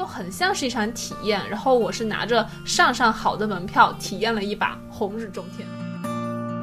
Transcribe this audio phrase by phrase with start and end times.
[0.00, 1.38] 就很像是一场体验。
[1.50, 5.68] 然后我是拿着上上好的门票体验了一把红日中天。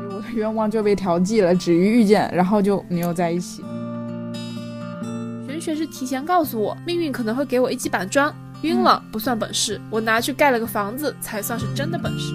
[0.09, 3.63] 我的愿望就被调剂了，止于遇见，然后就没有在一起。
[5.45, 12.33] 玄学是提前告诉我，命运可能会给我一记板砖，晕了不算本事，我拿去盖了个房子才算是真的本事。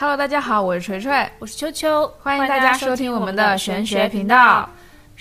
[0.00, 4.66] Hello，大家好，我是锤锤，我是秋秋，欢迎大家收听我们的玄学频道。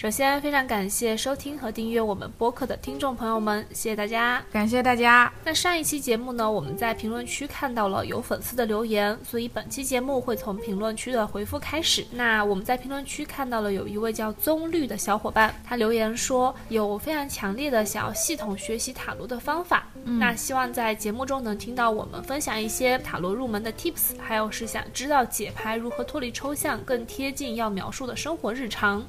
[0.02, 5.32] 首先，非常感谢收听和订阅我们播客的听众朋友们，谢谢大家，感谢大家。
[5.44, 12.04] 那上一期节目呢，我们在评论区看到了有粉丝的留言，所以本期节目会从评论区的回复开始。
[12.14, 29.06] 那我们在评论区看到了有一位叫棕绿的小伙伴，他留言说有非常强烈的想要系统学习塔罗的方法，那希望在节目中能听到我们分享一些塔罗入门的 tips，还有是想知道解牌如何脱离抽象，更贴近要描述的生活日常。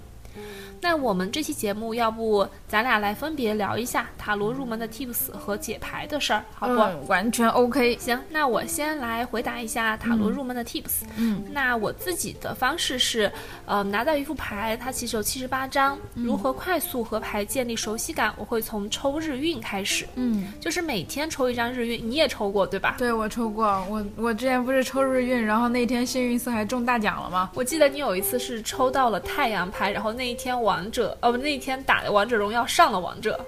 [0.84, 7.06] 那我们这期节目，要不咱俩来分别聊一下塔罗入门的 tips 和解牌的事儿，好不？
[7.06, 7.96] 完全 OK。
[7.98, 11.02] 行，那我先来回答一下塔罗入门的 tips。
[11.16, 13.30] 嗯，那我自己的方式是，
[13.64, 18.34] 呃，拿到一副牌，它其实有七十八张，如何快速和牌建立熟悉感？
[18.36, 20.04] 我会从抽日运开始。
[20.16, 22.96] 嗯，就是每天抽一张日运，你也抽过对吧？
[22.98, 23.86] 对，我抽过。
[23.88, 27.52] 我我之前不是抽日运，然后那天幸运色还中大奖了吗？
[27.54, 33.38] 我记得你有一次是抽到了太阳牌，然后那一天王者，哦不，那天打的王者荣耀上了王者，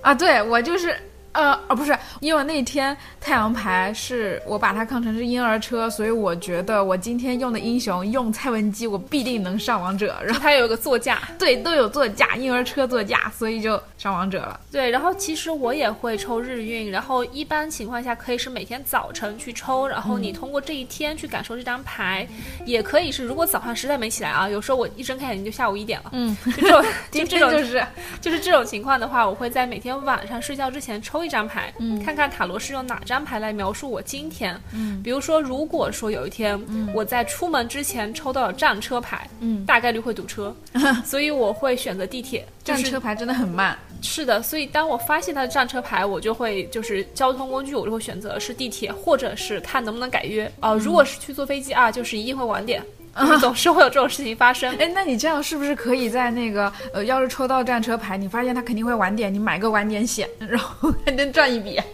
[0.00, 0.98] 啊，对我就是。
[1.32, 10.16] 呃，哦，不是，因为那天太阳牌是我把它看成是婴儿车，所以我觉得我今天用的英雄用蔡文姬，我必定能上王者。
[10.22, 14.60] 然后它有个座驾， 对，都有座驾，婴儿车座驾，所以就上王者了。
[14.70, 22.28] 对，然后其实我也会抽日运，然后一般情况下可以是每天早晨去抽，然后你通过这一天去感受这张牌，
[22.66, 27.86] 也可以是如果早上实在没起来啊，有时候我一睁开眼睛就下午一点了，嗯， 就这种，就这种就是
[28.20, 34.58] 就是这种情况的话，我会在每天晚上睡觉之前抽一张牌，嗯看看塔罗是用哪张牌来描述我今天。
[34.72, 40.54] 嗯比如说，如果说有一天嗯我在出门之前抽到了战车牌，嗯，大概率会堵车，
[41.04, 42.46] 所以我会选择地铁。
[42.62, 43.76] 就是战车牌真的很慢。
[44.02, 50.50] 是的，所以当我发现它的战车牌，我就会就是交通工具，我就会选择是地铁，或者是看能不能改约。
[50.60, 52.82] 哦、如果是去坐飞机啊，就是一定会晚点，
[53.20, 54.74] 就是总是会有这种事情发生。
[54.78, 61.78] 哎，那你这样是不是可以在那个呃，要是抽到战车牌，你发现它肯定会晚点，你买个晚点险，然后还能赚一笔？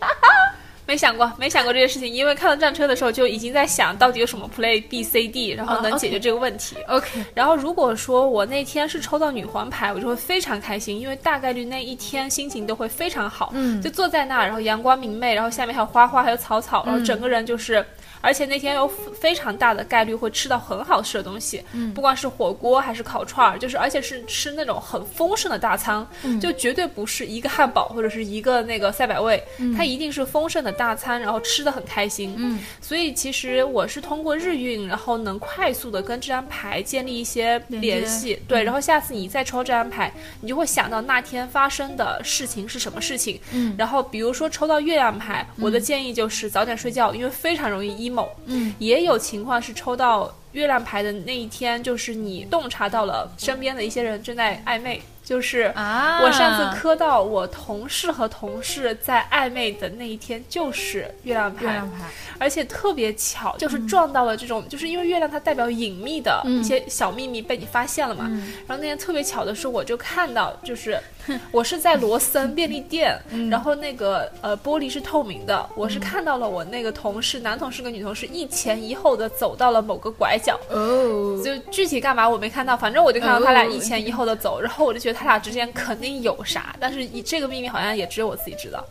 [0.87, 6.77] 没想过，没想过这件事情，因为看到战车的时候就已经在想到底有什么 play B C D，然后能解决这个问题。
[6.87, 13.51] OK，然后如果说我那天是抽到女皇牌，我就会非常开心，因为大概率那一天心情都会非常好。
[13.53, 17.84] 嗯就坐在那儿，然后阳光明媚，然后下面还有花花，还有草草，然后整个人就是。
[18.21, 21.93] 而且那天有非常大的概率会吃到很好吃的东西，嗯。
[21.95, 26.41] 不管是火锅还是烤串儿，就是而且是吃那种很丰盛的大餐，嗯。
[26.41, 29.75] 就绝对不是一个汉堡或者是一个那个赛百味，嗯。
[29.75, 32.34] 它一定是丰盛的大餐，然后吃的很开心。
[32.37, 32.61] 嗯。
[32.81, 43.41] 所以其实我是通过日运，然后能快速的跟这张牌建立一些联系，对，然后下次你再抽这张牌，你就会想到那天发生的事情是什么事情。
[43.53, 43.75] 嗯。
[43.78, 48.29] 然后比如说抽到月亮牌，我的建议就是早点睡觉，因为非常容易 emo。
[48.47, 56.21] 嗯，也有情况是抽到月亮牌的那一天，就是你洞察到了身边的一些人正在暧昧，就是啊。
[56.23, 62.07] 我上次磕到我同事和同事在暧昧的那一天，就是月亮牌，月亮牌，
[62.39, 66.59] 而且特别巧，就是撞到了这种，就是因为月亮它代表隐秘的嗯。
[66.59, 68.27] 一些小秘密被你发现了嘛。
[68.31, 68.53] 嗯。
[68.67, 70.99] 然后那天特别巧的是，我就看到，就是
[71.50, 80.59] 我是在罗森便利店，嗯然后那个呃玻璃是透明的，我是看到了我那个同事，男同事跟女同事一前一后的走到了某个拐角。
[80.71, 88.84] 哦，就具体干嘛我没看到，反正我就看到他俩哦一前一后的走，然后我就觉得他俩之间肯定有啥，但是以这个秘密好像也只有我自己知道。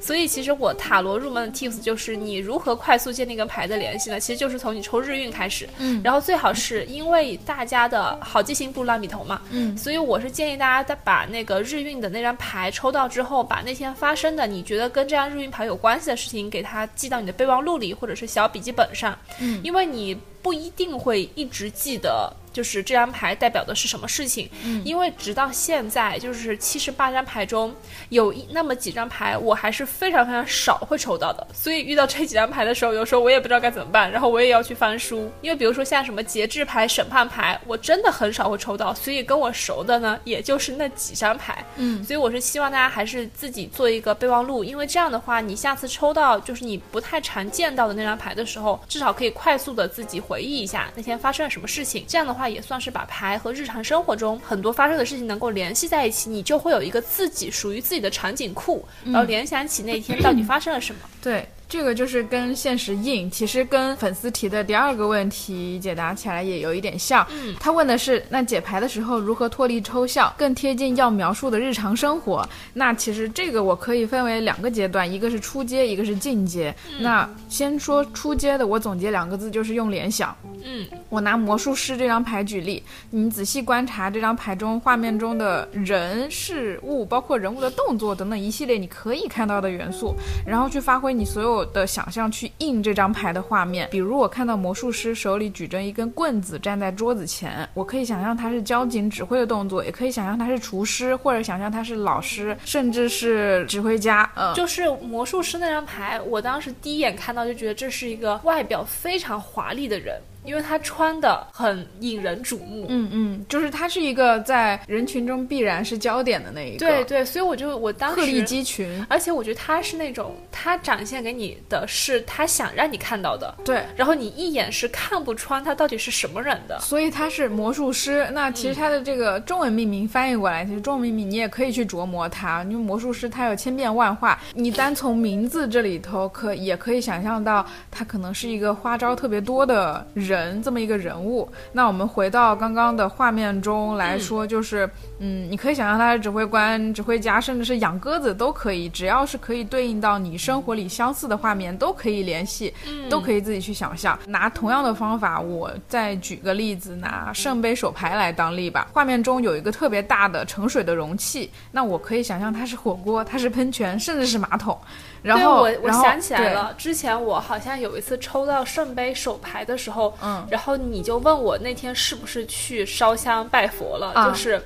[0.00, 4.20] 所以其实我塔罗入门的 tips 就是你如何快速建立跟牌的联系呢？
[4.20, 22.32] 其实就是从你抽日运开始，嗯然后最好是因为大家的好记性不如烂笔头嘛，嗯所以我是建议大家把那个日运的那张牌抽到之后，把那天发生的你觉得跟这张日运牌有关系的事情，给它记到你的备忘录里或者是小笔记本上，嗯因为你不一定会一直记得。
[22.54, 24.48] 就是这张牌代表的是什么事情？
[24.64, 27.74] 嗯因为直到现在，就是七十八张牌中
[28.08, 31.46] 有一那么几张牌，我还是非常非常少会抽到的。
[31.52, 35.30] 所以遇到这几张牌的时候，有时候我也不知道该怎么办，然后我也要去翻书。
[35.42, 41.64] 因为比如说像什么节制牌、审判牌，我真的很少会抽到，所以跟我熟的呢，也就是那几张牌。
[41.76, 52.04] 嗯，所以我是希望大家还是自己做一个备忘录，因为这样的话，你下次抽到就是你不太常见到的那张牌的时候，至少可以快速的自己回忆一下那天发生了什么事情。
[52.06, 61.00] 这样的话，也算是把牌和日常生活中很多发生的事情能够联系在一起，你就会有一个自己属于自己的场景库，然后联想起那天到底发生了什么。
[61.22, 61.48] 对。
[61.68, 67.26] 这个就是跟现实硬，其实跟粉丝提的第二个问题解答起来也有一点像。
[67.32, 72.46] 嗯，他问的是，那解牌的时候如何脱离抽象，更贴近要描述的日常生活？
[72.74, 76.72] 那其实这个我可以分为两个阶段，一个是初阶，一个是进阶。
[77.00, 80.36] 那先说初阶的，我总结两个字就是用联想。
[80.62, 90.14] 嗯，我拿魔术师这张牌举例，你仔细观察这张牌中画面中的人事物，包括人物的动作等等一系列你可以看到的元素，
[90.46, 91.53] 然后去发挥你所有。
[91.62, 104.30] 的想象去印这张牌的画面，比如我看到魔术师手里举着一根棍子站在桌子前，我可以想象他是交警指挥的动作，也可以想象他是厨师，或者想象他是老师，甚至是指挥家。
[104.36, 110.18] 嗯，就是魔术师那张牌，我当时第一眼看到就觉得这是一个外表非常华丽的人。
[110.44, 128.28] 因为他穿的很引人瞩目，嗯嗯，就是他是一个在人群中必然是焦点的那一个，对对，所以我就我当时鹤立鸡群，而且我觉得他是那种他展现给你的是他想让你看到的，对，然后你一眼是看不穿他到底是什么人的，所以他是魔术师。
[128.32, 140.33] 那其实他的这个中文命名翻译过来，其实中文命名你也可以去琢磨他，因为魔术师他有千变万化，你单从名字这里头可也可以想象到他可能是一个花招特别多的人。
[140.34, 144.90] 人这么一个人物，那我们回到刚刚的画面中来说，就是，
[145.26, 152.74] 嗯，你可以想象他是指挥官、指挥家，甚至是养鸽子都可以，只要是可以对应到你生活里相似的画面，都可以联系，
[153.08, 154.18] 都可以自己去想象。
[154.26, 158.86] 拿同样的方法，我再举个例子，拿圣杯手牌来当例吧。
[158.92, 164.78] 画面中有一个特别大的盛水的容器，那我可以想象它是火锅，它是喷泉，甚至是马桶。
[165.22, 174.62] 然后我我想起来了，之前我好像有一次抽到圣杯手牌的时候，嗯，然后你就问我那天是不是去烧香拜佛了，就是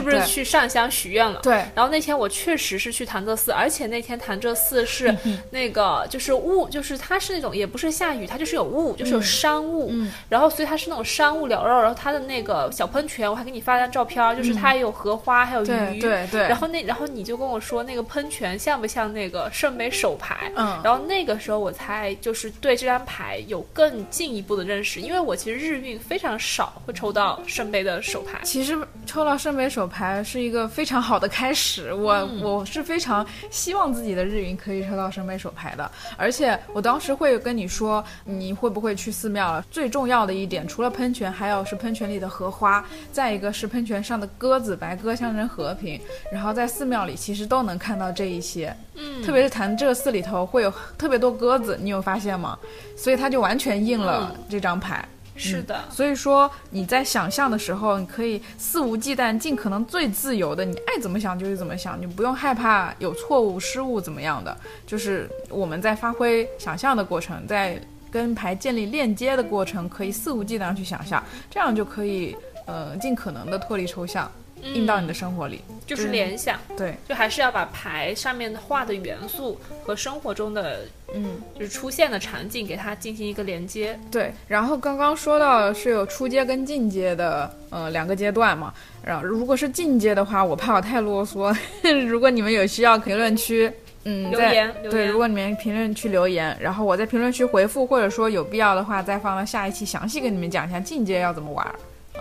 [0.00, 1.40] 是不是去上香许愿了？
[1.42, 1.52] 对。
[1.74, 5.14] 然后那天我确实是去潭柘寺，而且那天潭柘寺是
[5.50, 9.88] 那个就是雾，就是它是那种也不是下雨，它就是有雾，就是有山雾。
[9.90, 10.10] 嗯。
[10.28, 16.00] 然后所以它是那种山雾缭绕，然后它的那个小喷泉，我还给你发张照片，就是它有荷花，还有鱼。
[16.00, 16.42] 对对。
[16.42, 20.50] 然后那然后你就跟我说那个喷泉像不像那个圣杯手牌？
[20.56, 20.80] 嗯。
[20.82, 28.40] 然后那个时候我才就是对这张牌有更进一步的认识，因为我其实日运非常少会抽到圣杯的手牌。
[28.42, 35.90] 其实抽到圣杯手牌是一个非常好的开始，我我是非常希望自己的日云可以抽到圣杯手牌的。
[36.16, 39.62] 而且我当时会跟你说，你会不会去寺庙？
[39.70, 46.00] 最重要的一点，除了喷泉，还有是喷泉里的荷花，再一个是喷泉上的鸽子，白鸽象征和平。
[46.32, 50.72] 然后在寺庙里其实都能看到这一些，嗯，特别是潭柘寺里头会有。
[50.98, 52.58] 特别多鸽子，你有发现吗？
[52.96, 55.02] 所以它就完全应了这张牌。
[55.40, 64.54] 是的，所以说你在想象的时候，你可以肆无忌惮，尽可能最自由的，你爱怎么想就是怎么想，你不用害怕有错误、失误怎么样的。
[64.86, 74.30] 就是我们在发挥想象的过程，在跟牌建立链接的过程，可以肆无忌惮去想象，这样就可以呃尽可能的脱离抽象。
[74.62, 80.80] 印到你的生活里，就是联想，对，就还是要把牌上面的画的元素和生活中的，
[81.14, 83.98] 嗯，就是出现的场景给它进行一个连接。
[84.10, 88.72] 对，然后刚刚说到是有初阶跟进阶的，呃，两个阶段嘛。
[89.02, 91.56] 然后如果是进阶的话，我怕我太啰嗦，
[92.06, 93.72] 如果你们有需要，评论区，
[94.04, 101.66] 嗯，留言，对，如果你们评论区留言，然后我在评论区回复，或者说有必要的话，再放到下一期详细跟你们讲一下进阶要怎么玩。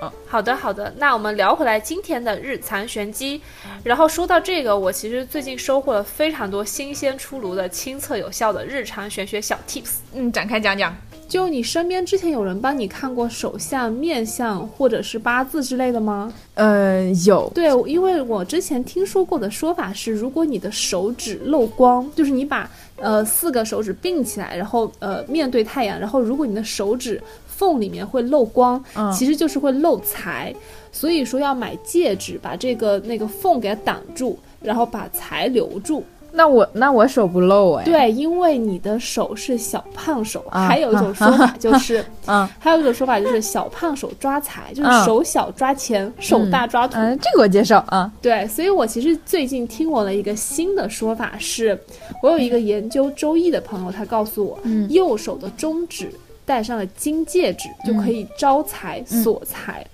[0.01, 3.41] 嗯，好的好的，那我们聊回来今天的日残玄机。
[3.84, 9.96] 然后说到这个，我其实最近收获了非常多新鲜出炉的、亲测有效的日常玄学小 tips。
[10.13, 10.96] 嗯，展开讲讲。
[11.27, 16.34] 就你身边之前有人帮你看过手相、面相或者是八字之类的吗？
[16.56, 17.51] 呃，有。
[17.53, 27.22] 对，因为我之前听说过的说法是，如果你的手指漏光，就是你把呃四个手指并起来，然后呃面对太阳，然后如果你的手指。
[27.60, 28.82] 缝里面会漏光，
[29.13, 30.56] 其实就是会漏财，
[30.94, 36.01] 所以说要买戒指，把这个那个缝给它挡住，然后把财留住。
[36.32, 37.84] 那我那我手不漏哎？
[37.84, 40.46] 对，因为你的手是小胖手。
[40.51, 46.98] 还有一种说法就是， 嗯，还有一种说法就是小胖手抓财，就是手小抓钱，手大抓土。
[46.98, 48.10] 嗯，这个我接受啊。
[48.22, 51.78] 对，所以我其实最近听闻了一个新的说法，是
[52.22, 56.10] 我有一个研究周易的朋友，他告诉我，右手的中指。
[56.50, 59.86] 戴上了金戒指就可以招财锁财，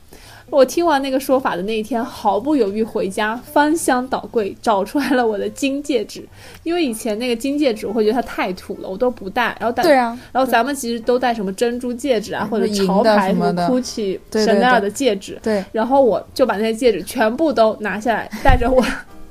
[0.49, 6.25] 我听完那个说法的那一天，毫不犹豫回家翻箱倒柜找出来了我的金戒指，
[6.63, 9.53] 因为以前那个金戒指我会觉得它太土了，我都不戴。
[9.59, 13.67] 然后对啊，然后咱们其实都戴什么珍珠戒指啊，或者潮牌什么的。
[13.67, 15.37] GUCCI、对对 Chanel 的戒指。
[15.43, 18.81] 对，然后我就把那些戒指全部都拿下来，带着我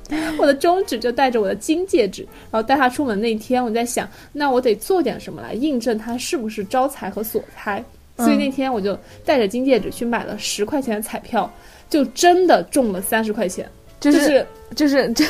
[0.39, 7.85] 我的中指就带着我的金戒指，然后带他出门那天，我在想，那我得做点什么来印证它是不是招财和锁财。
[8.17, 11.53] 所以那天我就带着金戒指去买了十块钱的彩票，
[11.91, 13.69] 就真的中了三十块钱，
[13.99, 14.47] 就就是是
[14.77, 15.25] 就是这，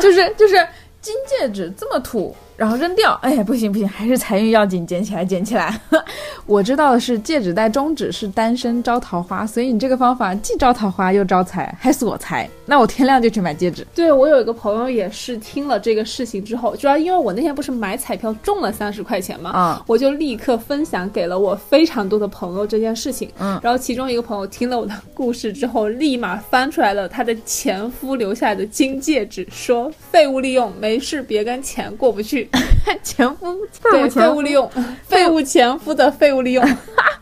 [0.00, 0.54] 就是 就是
[1.00, 5.78] 金戒指这么土，然后扔掉，哎，不行不行，还是财运要紧，捡起来捡起来。
[6.46, 12.48] 我知道的是，戒指戴中指是单身招桃花，所以你这个方法既招桃花又招财，还锁财。
[12.66, 13.86] 那我天亮就去买戒指。
[13.94, 23.30] 对我有一个朋友也是听了这个事情之后，主要因为我那天不是买彩票中了三十块钱嘛，啊我就立刻分享给了我非常多的朋友这件事情。
[23.38, 32.43] 嗯然后其中一个朋友听了我的故事之后，立马翻出来了他的前夫留下来的金戒指，说废物利用，没事别跟钱过不去。
[33.02, 33.54] 前夫
[33.90, 34.70] 对，废物利用，
[35.06, 36.64] 废物前夫的废物利用。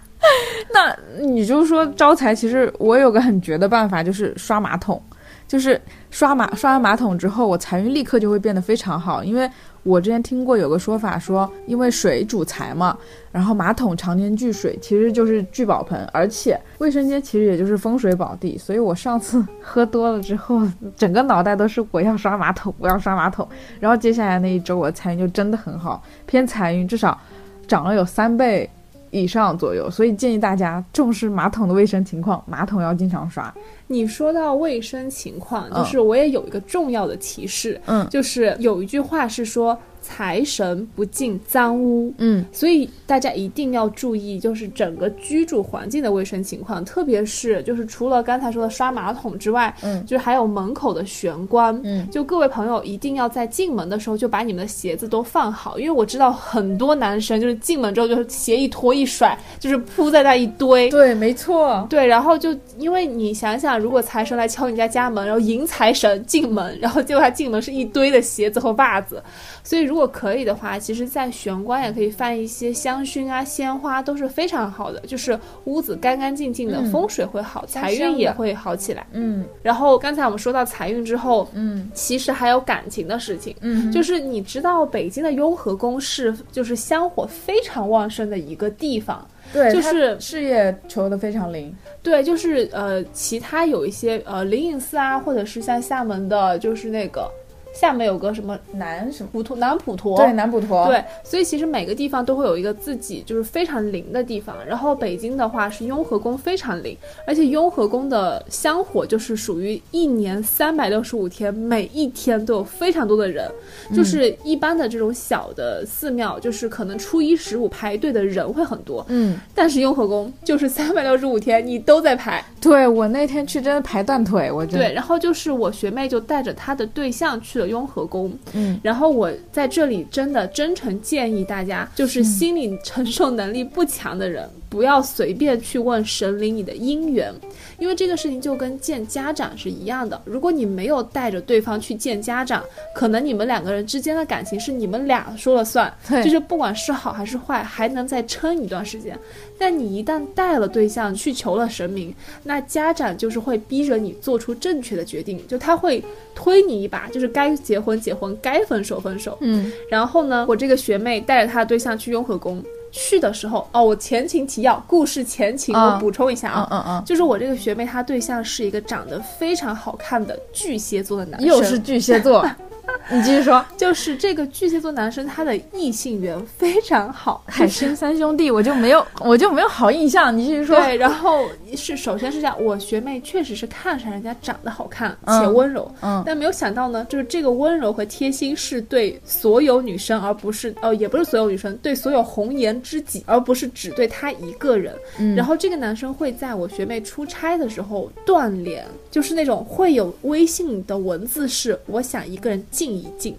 [0.73, 5.03] 那你就说招财，其实我有个很绝的办法，就是刷马桶，
[5.49, 9.25] 就是刷马刷完马桶之后，我财运立刻就会变得非常好。
[9.25, 9.51] 因为
[9.83, 12.97] 我之前听过有个说法说，因为水主财嘛，
[13.33, 18.57] 然后马桶常年聚水，其实就是聚宝盆，而且卫生间其实也就是风水宝地。
[18.57, 20.63] 所以我上次喝多了之后，
[20.97, 23.49] 整个脑袋都是我要刷马桶，我要刷马桶。
[23.81, 27.19] 然后接下来那一周，我的财运就真的很好，偏财运至少
[27.67, 28.71] 涨了有三倍。
[29.13, 33.55] 以上左右，所以建议大家重视马桶的卫生情况，马桶要经常刷。
[33.87, 42.45] 你说到卫生情况，嗯就是我也有一个重要的提示，嗯就是有一句话是说财神不进脏屋，嗯。
[42.53, 50.05] 所以大家一定要注意，就是整个居住环境的卫生情况，特别是就是除了刚才说的刷马桶之外，嗯。
[50.05, 52.09] 就是还有门口的玄关，嗯。
[52.11, 61.87] 就各位朋友一定要在进门的时候就把你们的鞋子都放好，因为我知道很多男生就是进门之后就是鞋一脱一甩，就是铺在那一堆，对，没错。
[61.89, 69.23] 对，然后就因为你想想，如果财神来敲你家家门，然后迎财神进门，然后结果他进门是一堆的鞋子和袜子，
[69.63, 79.07] 所以如果可以的话，其实在玄关也可以放一些香薰啊、鲜花，都是非常好的，就是屋子干干净净的，嗯风水会好，财运也会好起来。
[79.13, 83.55] 嗯然后刚才我们说到财运之后，嗯其实还有感情的事情。
[83.61, 91.71] 嗯，就是你知道北京的雍和宫是就是香火非常旺盛的一个地方，对，就是事业求的非常灵。
[92.03, 97.31] 对，就是呃，其他有一些呃灵隐寺啊，或者是像厦门的，就是那个
[97.73, 99.31] 厦门有个什么南什么？
[99.33, 104.57] 普陀南普陀，对，南普陀。，对，所以其实每个地方都会有一个自己就是非常灵的地方。
[104.67, 113.51] 然后北京的话是雍和宫非常灵，而且雍和宫的香火就是属于一年三百六十五天，每一天都有非常多的人。
[113.95, 122.45] 就是一般的这种小的寺庙，就是可能初一十五排队的人会很多，嗯，但是雍和宫就是三百六十五天你都在排。
[122.61, 137.31] 对我那天去真的排断腿，我觉得对，然后就是我学妹就带着她的对象去了雍和宫，嗯，然后我在这里真的真诚建议大家，就是心理承受能力不强的人，不要随便去问神灵你的姻缘，
[137.79, 140.19] 因为这个事情就跟见家长是一样的。
[140.25, 142.65] 如果你没有带着对方去见家长，
[142.95, 149.15] 可能你们两个人之间的感情是你们俩说了算，对就是不管是好还是坏，还能再撑一段时间。
[149.59, 156.03] 但你一旦带了对象去求了神明，那家长就是会逼着你做出正确的决定，就他会
[156.35, 159.37] 推你一把，就是该结婚结婚，该分手分手。
[159.43, 165.95] 嗯然后呢，我这个学妹带着她的对象去雍和宫，去的时候，哦，我前情提要，故事前情啊。
[165.95, 166.69] 我补充一下啊。
[166.71, 172.47] 嗯嗯嗯，就是我这个学妹，她对象是一个长得非常好看的巨蟹座的男生，又是巨蟹座，
[173.11, 173.65] 你继续说。
[173.77, 180.37] 就是这个巨蟹座男生，他的异性缘非常好，海参三兄弟，我就没有， 我就没有好印象。
[180.37, 180.77] 你继续说。
[180.77, 181.47] 对，然后
[181.77, 194.95] 是首先是这样，我学妹确实是看上人家长得好看嗯且温柔，嗯但没有想到呢，就是这个温柔和贴心是对所有女生，而不是哦，也不是所有女生，对所有红颜知己，而不是只对他一个人。
[195.19, 203.37] 嗯然后这个男生会在我学妹出差的时候断联，就是那种会有微信的文字是我想一个人静一静。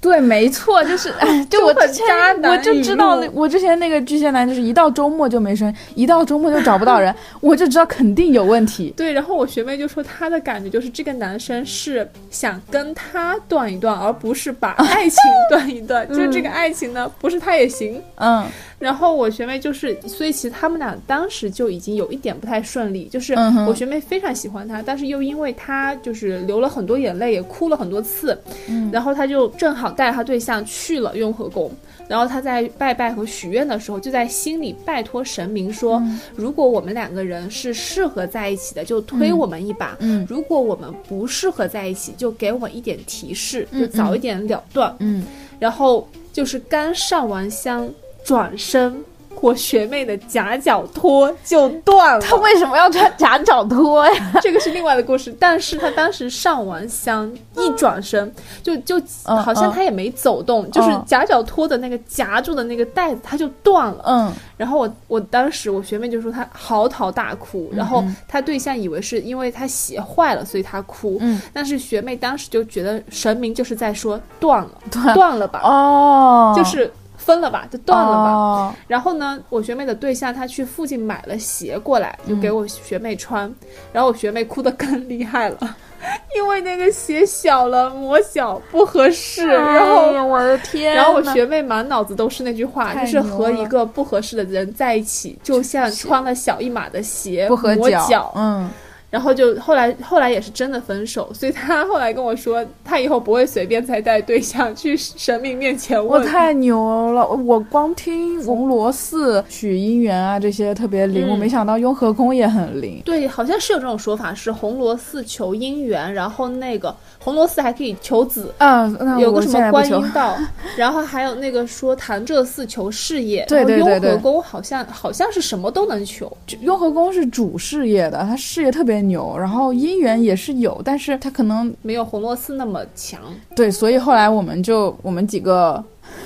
[0.00, 8.92] 对，没错，就是， 哎，就我之前渣男我就知道我之前那个巨蟹男就是一到周末就没声，一到周末就找不到人， 我就知道肯定有问题。
[8.98, 16.06] 对，然后我学妹就说她的感觉就是这个男生是想跟他断一断，而不是把爱情断一断。
[16.12, 17.98] 就是这个爱情呢，不是他也行。
[18.16, 18.44] 嗯
[18.78, 23.34] 然后我学妹就是，所以其实他们俩当时就已经有一点不太顺利，就是
[23.66, 28.38] 我学妹非常喜欢他，但是又因为他就是流了很多眼泪，也哭了很多次，
[28.68, 31.70] 嗯然后他就正好带他对象去了雍和宫。
[32.06, 44.94] 然后他在拜拜和许愿的时候，就在心里拜托神明说，嗯如果我们两个人是适合在一起的，就推我们一把；嗯如果我们不适合在一起，就给我们一点提示，嗯就早一点了断。
[44.98, 45.24] 嗯，
[45.58, 47.88] 然后就是刚上完香，
[48.24, 49.04] 转身，
[49.40, 52.20] 我学妹的夹脚拖就断了。
[52.20, 54.32] 她为什么要穿夹脚拖呀？
[54.40, 64.02] 这个是另外的故事，但是她当时上完香一转身，就就嗯好像她也没走动，就是嗯夹脚拖的那个夹住的那个带子，它就断了。
[64.06, 71.18] 嗯然后我我当时我学妹就说她嚎啕大哭，然后她对象以为是因为她鞋坏了，所以她哭。
[71.20, 76.90] 嗯，但是学妹当时就觉得神明就是在说断了，断断了吧，哦，就是
[77.24, 78.30] 分了吧，就断了吧。
[78.32, 78.74] 哦。
[78.86, 83.52] 然后呢，我学妹的对象他去附近买了鞋过来，就给我学妹穿，
[83.92, 85.76] 然后我学妹哭得更厉害了。
[86.36, 98.68] 因为那个鞋小了，磨小不合适，然后哎我的天，然后我学妹满脑子都是那句话，就是和一个不合适的人在一起，就像穿了小一码的鞋不合磨脚，嗯，
[99.14, 106.20] 然后就后来后来也是真的分手，所以他后来跟我说，他以后不会随便再带对象去神明面前问。
[106.20, 107.24] 我太牛了！
[107.28, 113.00] 我光听红螺寺许姻缘啊这些特别灵，嗯我没想到雍和宫也很灵。
[113.04, 120.36] 对，好像是有这种说法，是红螺寺求姻缘，然后那个红螺寺还可以求子，啊，那有个什么观音道，
[120.76, 133.20] 然后还有那个说潭柘寺求事业，对对对对雍和宫好像好像是什么都能求，雍和宫是主事业的，他事业特别牛，然后姻缘也是有，但是他可能没有红螺寺那么强。
[133.54, 135.82] 对，所以后来我们就我们几个，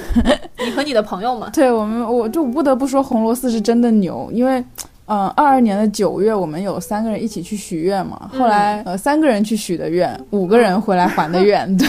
[0.64, 4.64] 你和你的朋友嘛， 对我们我就不得不说红螺寺是真的牛，因为。
[5.11, 8.30] 嗯，二二年的九月，我们有三个人一起去许愿嘛。
[8.30, 11.66] 后来，呃，三个人去许的愿，五个人回来还的愿。
[11.78, 11.88] 对，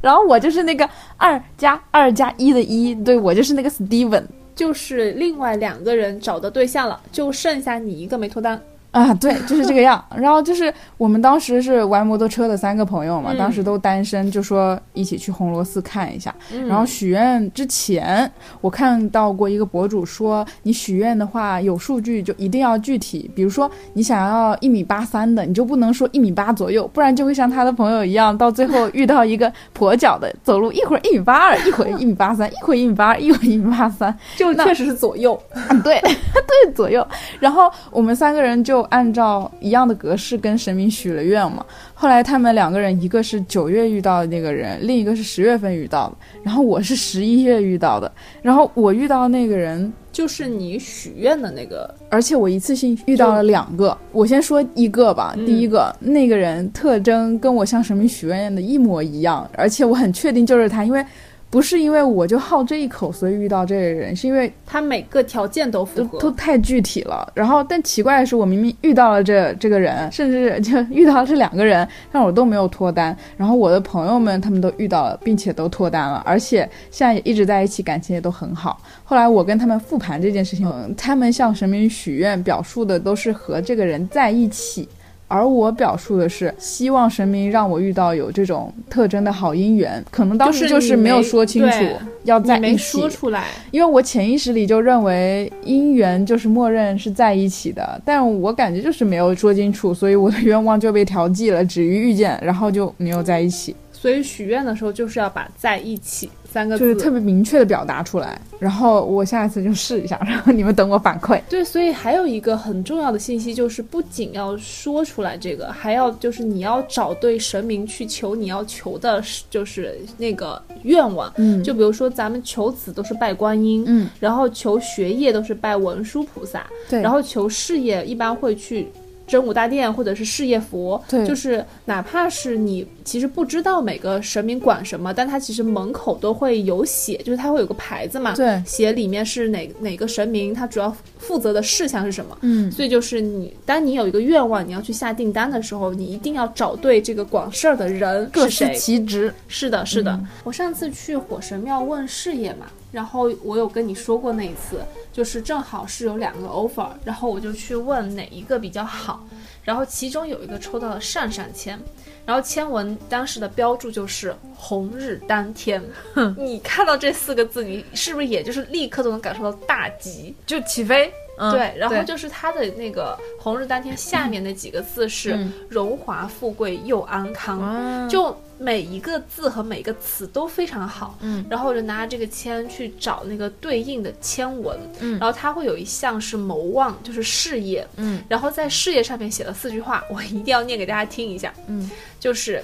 [0.00, 4.22] 然后我就是那个二加二加一的一，对我就是那个 Steven
[4.54, 8.62] 就是另外两个人找的对象了，就剩下你一个没脱单。
[9.00, 10.04] 啊，对，就是这个样。
[10.16, 16.34] 然后就是我们当时是玩摩托车的三个朋友嘛，嗯当时都单身，就说一起去红螺寺看一下。
[16.52, 35.40] 嗯然后许愿之前，我看到过一个博主说，你许愿的话有数据就一定要具体，比如说你想要一米八三的，你就不能说一米八左右，不然就会像他的朋友一样，到最后遇到一个跛脚的，走路一会儿一米八二，一会儿一米八三，一会儿一米八二，一会儿一米八三，就确实是左右。
[35.84, 37.06] 对 对左右。
[37.38, 41.64] 然后我们三个人就按照一样的格式跟神明许了愿嘛。
[41.94, 48.10] 后来他们两个人，一个是九月遇到的那个人，另一个是十月份遇到的，然后我是十一月遇到的。
[48.42, 53.96] 然后我遇到那个人，就是你许愿的那个，而且我一次性遇到了两个。
[54.12, 61.04] 我先说一个吧，嗯第一个那个人特征跟我向神明许愿的一模一样，而且我很确定就是他，因为。
[61.50, 66.18] 不是因为我就好这一口，所以遇到这个人，是因为他每个条件都符都合。
[66.20, 67.28] 都太具体了。
[67.34, 73.16] 然后，但奇怪的是，我明明遇到了这这个人，甚至就遇到了这两个人，但我都没有脱单。
[73.36, 76.60] 然后我的朋友们他们都遇到了，并且都脱单了，而且
[76.92, 78.80] 现在也一直在一起，感情也都很好。
[79.02, 84.88] 后来我跟他们复盘这件事情，他们向神明许愿，表述的都是和这个人在一起。
[85.30, 91.84] 而我表述的是希望神明让我遇到有这种特征的好姻缘，可能当时就是没有说清楚
[92.24, 106.84] 要在一起，说出来，因为我潜意识里就认为姻缘就是默认是在一起的，但我感觉就是没有说清楚，所以我的 愿望就被调剂了，止于遇见，然后就没有在一起，所以许愿的时候就是要把在一起三个字。
[106.84, 108.40] 就是特别明确的表达出来。
[108.58, 111.40] 然后我下一次就试一下，然后你们等我反馈。
[111.50, 121.30] 对，所以还有一个很重要的信息就是，不仅要说出来这个，还要就是你要找对神明去求你要求的，就是那个愿望。
[121.36, 128.88] 嗯就比如说咱们求子都是拜观音，嗯，然后求学业都是拜文殊菩萨，对，然后求事业一般会去
[129.30, 142.36] 真武大殿或者是事业佛，对就是哪怕是你其实不知道每个神明管什么，但它其实门口都会有写，就是它会有个牌子嘛，对，写里面是哪哪个神明，它主要负责的事项是什么。
[142.40, 148.68] 嗯所以就是你，当你有一个愿望，你要去下订单的时候，你一定要找对这个管事儿的人各司。
[148.74, 149.32] 其职。
[149.46, 150.10] 是的，是的。
[150.12, 154.80] 嗯我上次去火神庙问事业嘛，然后我有跟你说过那一次，
[155.12, 159.24] 就是正好是有两个 offer，然后我就去问哪一个比较好。
[159.62, 161.78] 然后其中有一个抽到了上上签，
[162.24, 165.82] 然后签文当时的标注就是“红日当天”。
[166.36, 170.34] 你看到这四个字，你是不是也就是立刻都能感受到大吉？
[170.46, 171.12] 就起飞。
[171.40, 178.06] 嗯对，然后就是它的那个“红日当天”下面那几个字是嗯“荣华富贵又安康”，啊。
[178.08, 181.16] 就每一个字和每个词都非常好。
[181.22, 185.18] 嗯，然后我就拿着这个签去找那个对应的签文，嗯。
[185.18, 192.62] 然后它会有一项是谋望，就是事业，嗯，然后在事业上面写了四句话，我一定要念给大家听一下，嗯，就是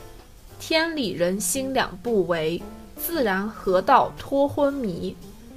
[0.60, 2.60] 天理人心两不违，
[2.96, 5.16] 自然河道脱昏迷，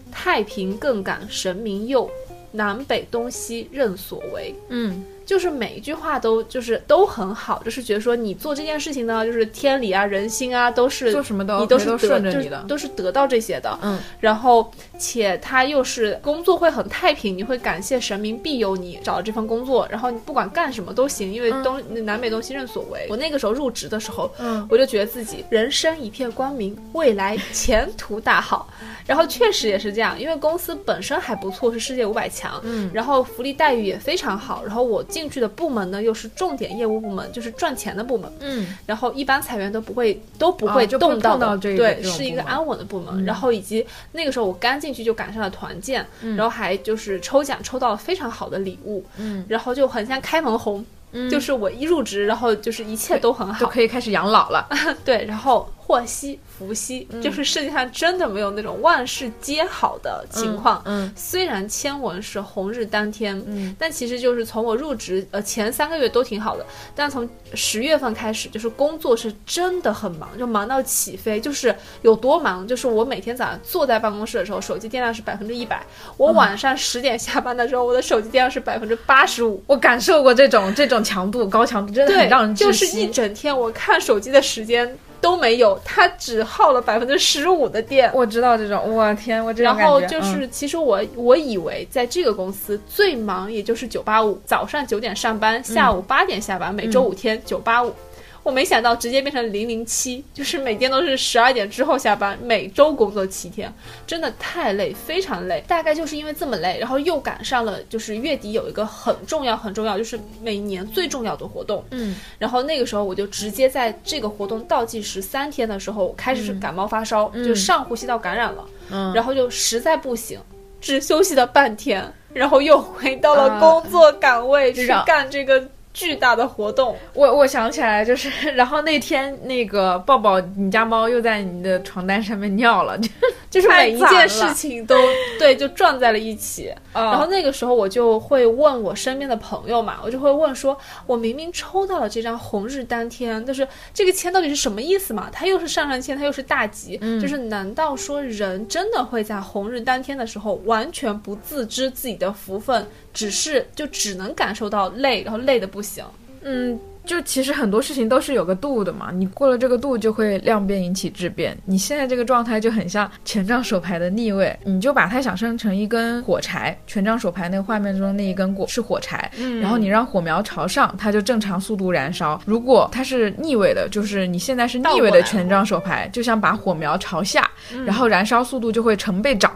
[0.09, 2.09] 太平更感神明佑，
[2.51, 4.53] 南北东西任所为。
[4.69, 13.77] 嗯就是每一句话都就是都很好，就是觉得说你做这件事情呢，就是天理啊、人心啊，都是做什么都你都是顺着你的都是得到这些的。
[13.83, 23.05] 嗯然后且他又是工作会很太平，你会感谢神明庇佑你找了这份工作，然后你不管干什么都行，因为东、南北东西任所为。
[23.07, 28.67] 我那个时候入职的时候，嗯我就觉得自己人生一片光明，未来前途大好。
[29.05, 34.63] 然后确实也是这样，因为公司本身还不错，是世界五百强，嗯然后福利待遇也非常好。
[34.63, 38.31] 然后我进去的部门呢，又是重点业务部门，就是赚钱的部门。
[38.41, 43.25] 嗯然后一般裁员都不会都不会动到的，碰到这个对，是一个安稳的部门。
[43.25, 54.67] 然后以及那个时候我刚进去就赶上了团建，嗯然后还就是抽奖抽到了非常好的礼物，嗯然后就很像开门红，嗯就是我一入职，然后就是一切都很好就，可以开始养老了。
[55.03, 60.79] 对，然后祸兮福兮，嗯就是世界上真的没有那种万事皆好的情况。
[60.85, 75.83] 嗯虽然签文是红日当天，嗯但其实就是从我入职呃前三个月都挺好的，但从十月份开始，就是工作是真的很忙，就忙到起飞，就是有多忙，就是我每天早上坐在办公室的时候，手机电量是百分之一百，
[76.17, 79.63] 我晚上十点下班的时候，我的手机电量是百分之八十五。
[79.65, 82.99] 我感受过这种这种强度高强度，真的很让人，窒就是。
[82.99, 88.11] 一整天我看手机的时间都没有，它只耗了百分之十五的电。
[88.13, 97.93] 我知道这种，我天，我这种然后就是，其实我我以为在这个公司最忙也就是九八五，早上九点上班，下午八点下班，每周五天九八五。
[98.43, 103.71] 我没想到直接变成零零七，就是每天都是十二点之后下班，每周工作七天，
[104.07, 105.63] 真的太累，非常累。
[105.67, 120.39] 大概就是因为这么累，然后又赶上了就是月底有一个很重要很重要，就是每年最重要的活动，嗯然后那个时候我就直接在这个活动倒计时三天的时候，我开始是感冒发烧，就上呼吸道感染了，嗯然后就实在不行，
[120.79, 126.95] 只休息了半天，然后又回到了啊工作岗位去让干这个巨大的活动。
[127.13, 133.09] 我我想起来，就是 然后那天那个抱抱，你家猫又在你的床单上面尿了，就
[133.49, 134.95] 就是每一件事情都
[135.39, 136.73] 对，就撞在了一起。
[136.93, 145.29] 然然后那个时候我就会问我身边的朋友嘛，我就会问说，我明明抽到了这张红日当天，就是这个签到底是什么意思嘛？
[145.31, 156.03] 它又是上上签，它又是大吉，就是难道说人真的会在红日当天的时候完全不自知自己的福分，只是就只能感受到累，然后累的不行？
[156.41, 161.57] 嗯，就其实很多事情都是有个度的嘛，你过了这个度就会量变引起质变。
[161.65, 172.41] 你现在这个状态就很像权杖手牌的逆位，你就把它想象成一根火柴，权杖手牌那个画面中那一根火是火柴，嗯然后你让火苗朝上，它就正常速度燃烧。
[172.45, 177.49] 如果它是逆位的，就是你现在是逆位的权杖手牌，就像把火苗朝下，
[177.85, 179.53] 然后燃烧速度就会成倍涨。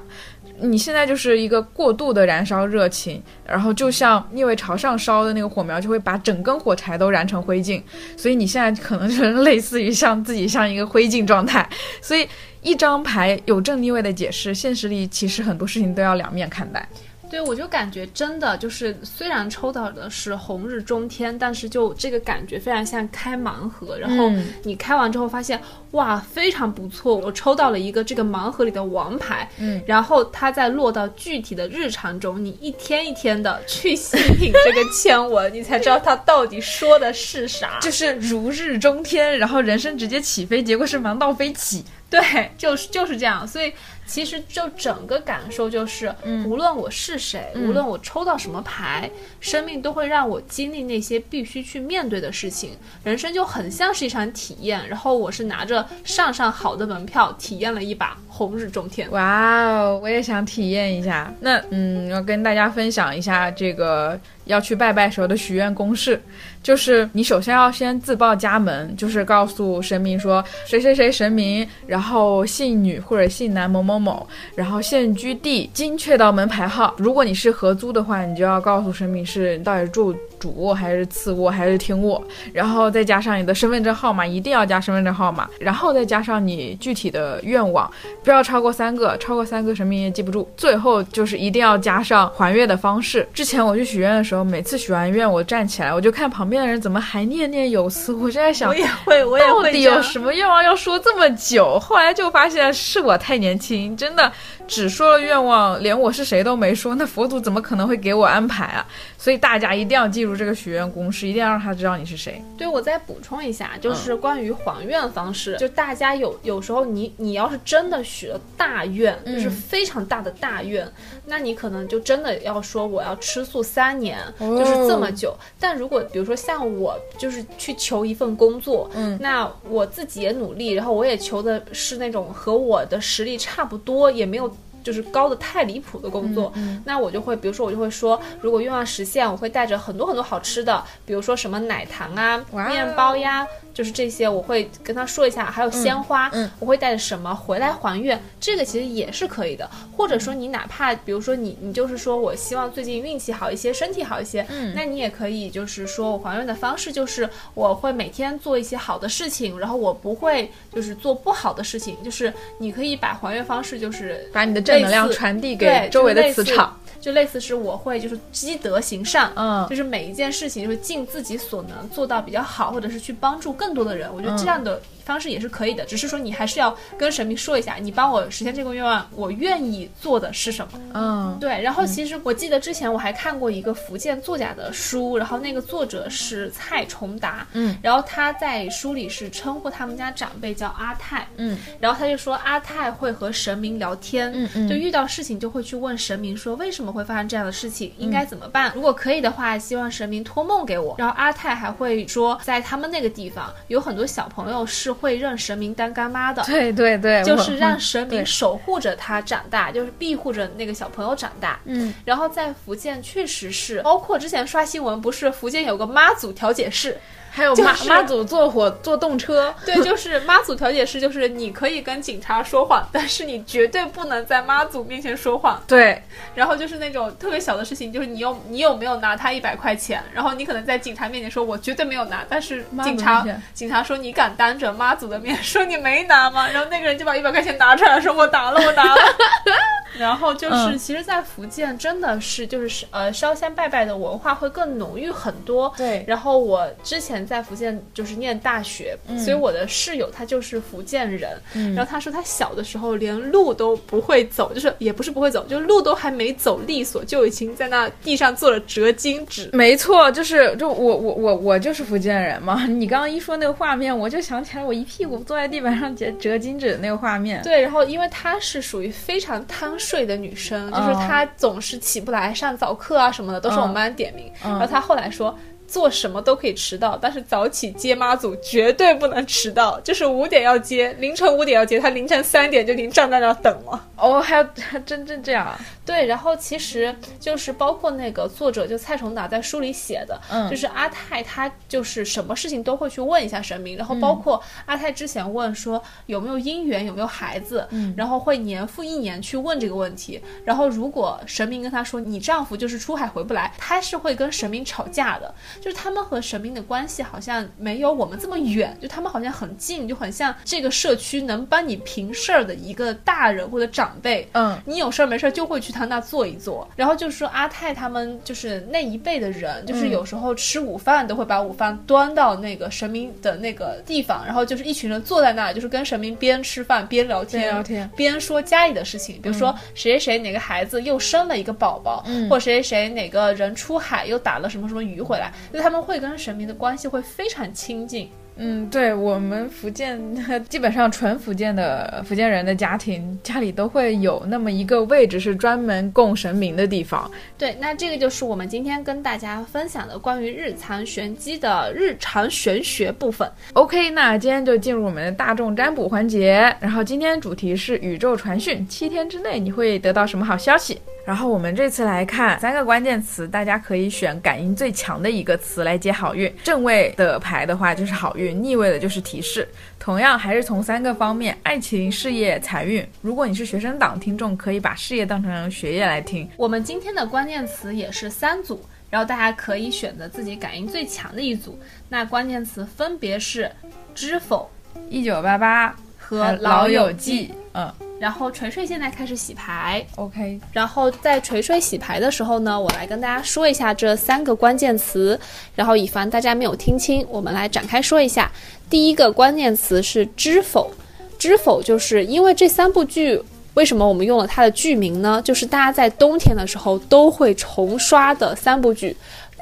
[0.60, 7.82] 你现在就是一个过度的燃烧热情，然后就像逆位朝上烧的那个火苗，就会把整根火柴都燃成灰烬。
[8.16, 11.68] 所以你现在可能就是类似于像自己像一个灰烬状态。
[12.02, 12.28] 所以
[12.62, 16.88] 一张牌有正逆位的解释，现实里其实很多事情都要两面看待。
[17.34, 23.98] 对，我就感觉真的就是，虽然抽到的是红日中天，但是就这个感觉非常像开盲盒。
[23.98, 25.60] 然后嗯你开完之后发现，
[25.94, 29.50] 哇，非常不错，我抽到了一个这个盲盒里的王牌。
[29.58, 37.80] 嗯，然后它再落到具体的日常中，你一天一天的去细品这个签文，你才知道它到底说的是啥。
[37.82, 41.84] 就是如日中天，然后人生直接起飞，结果是盲道飞起。
[42.12, 43.48] 对，就是就是这样。
[43.48, 43.74] 所以
[44.06, 46.14] 其实就整个感受就是，
[46.46, 52.78] 无论我是谁，无论我抽到什么牌，生命都会让我经历那些必须去面对的事情。
[53.04, 59.10] 人生就很像是一场体验，然后我是拿着上上好的门票，体验了一把红日中天。
[59.12, 61.32] 哇哦，我也想体验一下。
[61.40, 66.20] 那嗯，要跟大家分享一下这个要去拜拜时候的许愿公式，
[66.64, 76.96] 就是你首先要先自报家门，就是告诉神明说谁谁谁神明，然后姓女或者姓男某某某，然后现居地，精确到门牌号。
[76.98, 80.16] 如果你是合租的话，你就要告诉神明是到底住。
[80.44, 87.90] 主卧还是次卧还是厅卧，然后再加上你的身份证号码，一定要加身份证号码，然后再加上你具体的愿望，
[88.26, 90.46] 不要超过三个，超过三个什么也记不住。
[90.58, 93.26] 最后就是一定要加上还愿的方式。
[93.34, 99.96] 之前我去许愿的时候，每次许完愿，我站起来，我就看旁边的人怎么还念念有词，我就在想，我也会，我也到会这样。
[99.96, 101.80] 底有什么愿望要说这么久？
[101.80, 104.30] 后来就发现是我太年轻，真的
[104.68, 108.86] 只说了愿望，连我是谁都没说，那佛祖怎么可能会给我安排啊？
[109.18, 112.42] 所以大家一定要记住这个许愿公式，一定要让他知道你是谁。
[112.58, 120.90] 对，我再补充一下，就是关于还愿方式，就大家有有时候你你要是真的许了大愿，就是非常大的大愿，
[121.26, 125.36] 那你可能就真的要说我要吃素三年，就是这么久。
[125.60, 134.54] 但如果比如说像我，就是去求一份工作，嗯那我自己也努力，然后我也求的是那种和我的实力差不多，也没有。
[134.84, 136.52] 就是高的太离谱的工作，
[136.86, 149.70] 那我就会，比如说我就会说，如果愿望实现，我会带着很多很多好吃的，比如说什么奶糖啊、面包呀，就是这些，我会跟他说一下，还有鲜花，嗯我会带着什么回来还愿，这个其实也是可以的。
[149.96, 154.74] 或者说你哪怕比如说你你就是说我希望最近运气好一些，身体好一些，嗯。
[154.76, 166.78] 那你也可以就是说我还愿的方式就是我会每天做一些好的事情，然后我不会就是做不好的事情，就是你可以把还愿方式就是把你的正能量传递对给周围的磁场。
[167.02, 174.10] 就类似是我会就是积德行善，嗯就是每一件事情就是尽自己所能做到比较好，或者是去帮助更多的人。
[174.16, 180.80] 我觉得这样的方式也是可以的，只是说你还是要跟神明说一下，你帮我实现这个愿望，我愿意做的是什么。
[180.94, 198.72] 嗯对，然后其实我记得之前我还看过一个福建作家的书，然后那个作者是蔡崇达，嗯，然后他在书里是称呼他们家长辈叫阿泰，嗯，然后他就说阿泰会和神明聊天，嗯嗯就遇到事情就会去问神明说为什么会发生这样的事情，应嗯该怎么办？
[198.76, 200.96] 如果可以的话，希望神明托梦给我。
[200.98, 211.60] 然后阿泰还会说，在他们那个地方有很多小朋友是会认神明当干妈的，对对对，就是让神明守护着他长大，就是庇护着那个小朋友长大。
[211.66, 216.98] 嗯，然后在福建确实是，包括之前刷新闻，不是福建有个妈祖调解室，
[217.36, 225.60] 还有就是妈妈祖坐火坐动车，对， 就是妈祖调解室，就是你可以跟警察说谎，但是你绝对不能在妈祖面前说谎。
[225.68, 226.00] 对，
[226.36, 236.48] 然后就是那种特别小的事情，就是你有你有没有拿他一百块钱，然后你可能在警察面前说我绝对没有拿，但是警察警察说你敢当着妈祖的面 说你没拿吗？
[236.48, 239.02] 然后那个人就把一百块钱拿出来说我拿了，我拿了。
[239.98, 245.74] 然后就是，嗯其实，在福建真的是就是呃烧香拜拜的文化会更浓郁很多。
[245.78, 251.32] 对然后我之前在福建就是念大学，所以我的室友他就是福建人。
[251.54, 259.50] 嗯然后他说他小的时候连路都不会走，就是也不是不会走，就路都还没走利索，就已经在那地上做了折金纸。
[259.54, 262.66] 没错，就是就我我我我就是福建人嘛。
[262.68, 267.42] 你刚刚一说那个画面，我就想起来我一屁股坐在地板上折折金纸的那个画面。
[267.44, 274.32] 对，然后因为他是属于非常贪睡的女生，就是嗯她总是起不来上早课啊什么的，都是我们班点名。
[274.46, 275.38] 嗯然后她后来说。
[275.74, 283.88] 做什么都可以迟到，但是早起接妈祖绝对不能迟到，就是五点要接，凌晨五点要接，他凌晨三点就已经站在那儿等了。
[283.96, 285.60] 哦，还有还真正这样啊？
[285.84, 305.34] 对，然后其实就是包括那个作者就蔡崇达在书里写的，嗯就是阿泰他就是什么事情都会去问一下神明，然后包括阿泰之前问说有没有姻缘，有没有孩子，嗯然后会年复一年去问这个问题，然后如果神明跟他说你丈夫就是出海回不来，他是会跟神明吵架的，
[305.64, 314.60] 就是他们和神明的关系好像没有我们这么远，就他们好像很近，就很像这个社区能帮你平事儿的一个大人或者长辈，嗯。
[314.66, 338.10] 你有事儿没事儿就会去他那坐一坐，然后就是说阿泰他们就是那一辈的人，就是有时候吃午饭都会把午饭端到那个神明的那个地方，然后就是一群人坐在那儿，就是跟神明边吃饭边聊天，边聊天边说家里的事情，比如说谁谁谁哪个孩子又生了一个宝宝，嗯或谁谁谁哪个人出海又打了什么什么鱼回来，就他们会跟神明的关系会非常亲近。
[338.36, 340.00] 嗯，对我们福建
[340.50, 347.10] 基本上纯福建的福建人的家庭，家里都会有那么一个位置是专门供神明的地方。
[347.38, 353.30] 对，那这个就是我们今天跟大家分享的关于日常玄机的日常玄学部分。
[353.54, 356.56] OK，那今天就进入我们的大众占卜环节。
[356.60, 360.82] 然后今天主题是宇宙传讯，七天之内你会得到什么好消息？
[361.06, 366.34] 然后我们这次来看三个关键词，大家可以选感应最强的一个词来接好运。
[366.44, 369.48] 正位的牌的话就是好运，逆位的就是提示。
[369.80, 372.88] 同样还是从三个方面：爱情、事业、财运。
[373.02, 376.30] 如果你是学生党听众，可以把事业当成学业来听。
[376.38, 378.64] 我们今天的关键词也是三组。
[378.90, 381.58] 然后大家可以选择自己感应最强的一组。
[381.90, 383.52] 那关键词分别是
[383.96, 384.48] 知否、
[384.88, 387.34] 一九八八和老友记。
[387.54, 395.18] 嗯然后锤锤现在开始洗牌，，OK，然后在锤锤洗牌的时候呢，我来跟大家说一下这三个关键词，
[395.56, 398.30] 然后以防大家没有听清，我们来展开说一下。
[398.70, 400.70] 第一个关键词是知否，
[401.18, 403.24] 知否就是因为这三部剧。
[403.54, 405.22] 为什么我们用了它的剧名呢？
[405.24, 408.94] 就是大家在冬天的时候都会重刷的三部剧，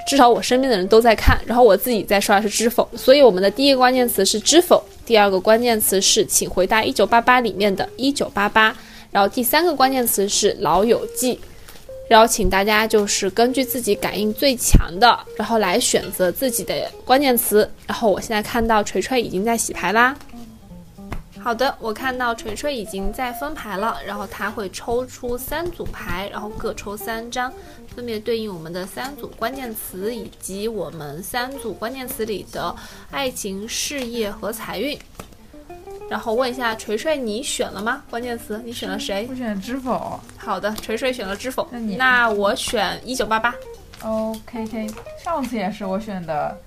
[0.06, 4.78] 至少我身边的人都在看，然后我自己在刷的是《知否》，所以我们的第一个关键词是《知否》，
[5.12, 8.74] 第二个关键词是《请回答一九八八》里面的一九八八，
[9.12, 11.36] 然后第三个关键词是《老友记》，
[12.08, 17.70] 然后请大家就是根据自己感应最强的，然后来选择自己的关键词。
[17.86, 20.16] 然后我现在看到锤锤已经在洗牌啦。
[21.42, 27.52] 好的，我看到锤锤已经在分牌了，然后他会抽出三组牌，然后各抽三张，
[27.96, 32.76] 分别对应我们的三组关键词以及我们三组关键词里的
[33.12, 34.98] 爱情、事业和财运。
[36.10, 38.04] 然后问一下锤锤，你选了吗？
[38.10, 39.26] 关键词你选了谁？
[39.30, 43.56] 我选知否好的，锤锤选了知否，那你那我选一九八八
[44.04, 44.88] ，，OK K，
[45.24, 46.58] 上次也是我选的，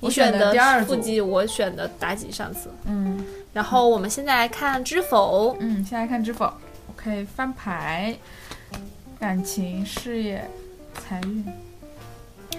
[0.00, 2.68] 你选的第二组，腹肌，我选的妲己上次。
[2.86, 6.52] 嗯然后我们现在来看知否，嗯，先来看知否
[6.90, 8.16] ，OK，翻牌，
[9.18, 10.48] 感情、事业、
[10.94, 11.44] 财运。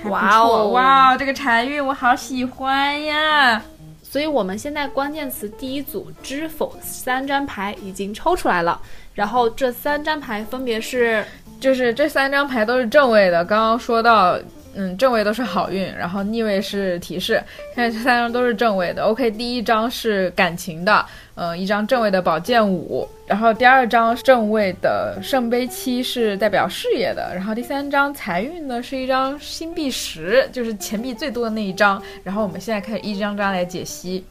[0.09, 3.61] 哇哦哇哦，这个财运我好喜欢呀！
[4.03, 8.79] 所以我们现在关键词第一组知否三张牌已经抽出来了，
[9.13, 11.25] 然后这三张牌分别是
[11.59, 14.39] 就是这三张牌都是正位的，刚刚说到，
[14.77, 17.41] 嗯，正位都是好运，然后逆位是提示，
[17.73, 19.01] 现在这三张都是正位的。
[19.01, 31.99] OK，第一张是感情的，嗯、一张正位的宝剑五，然后第二张正位的圣杯七是代表事业的，然后第三张财运呢是一张新币十，就是钱币最多的那一张。
[32.23, 34.23] 然后我们现在开始一张张来解析，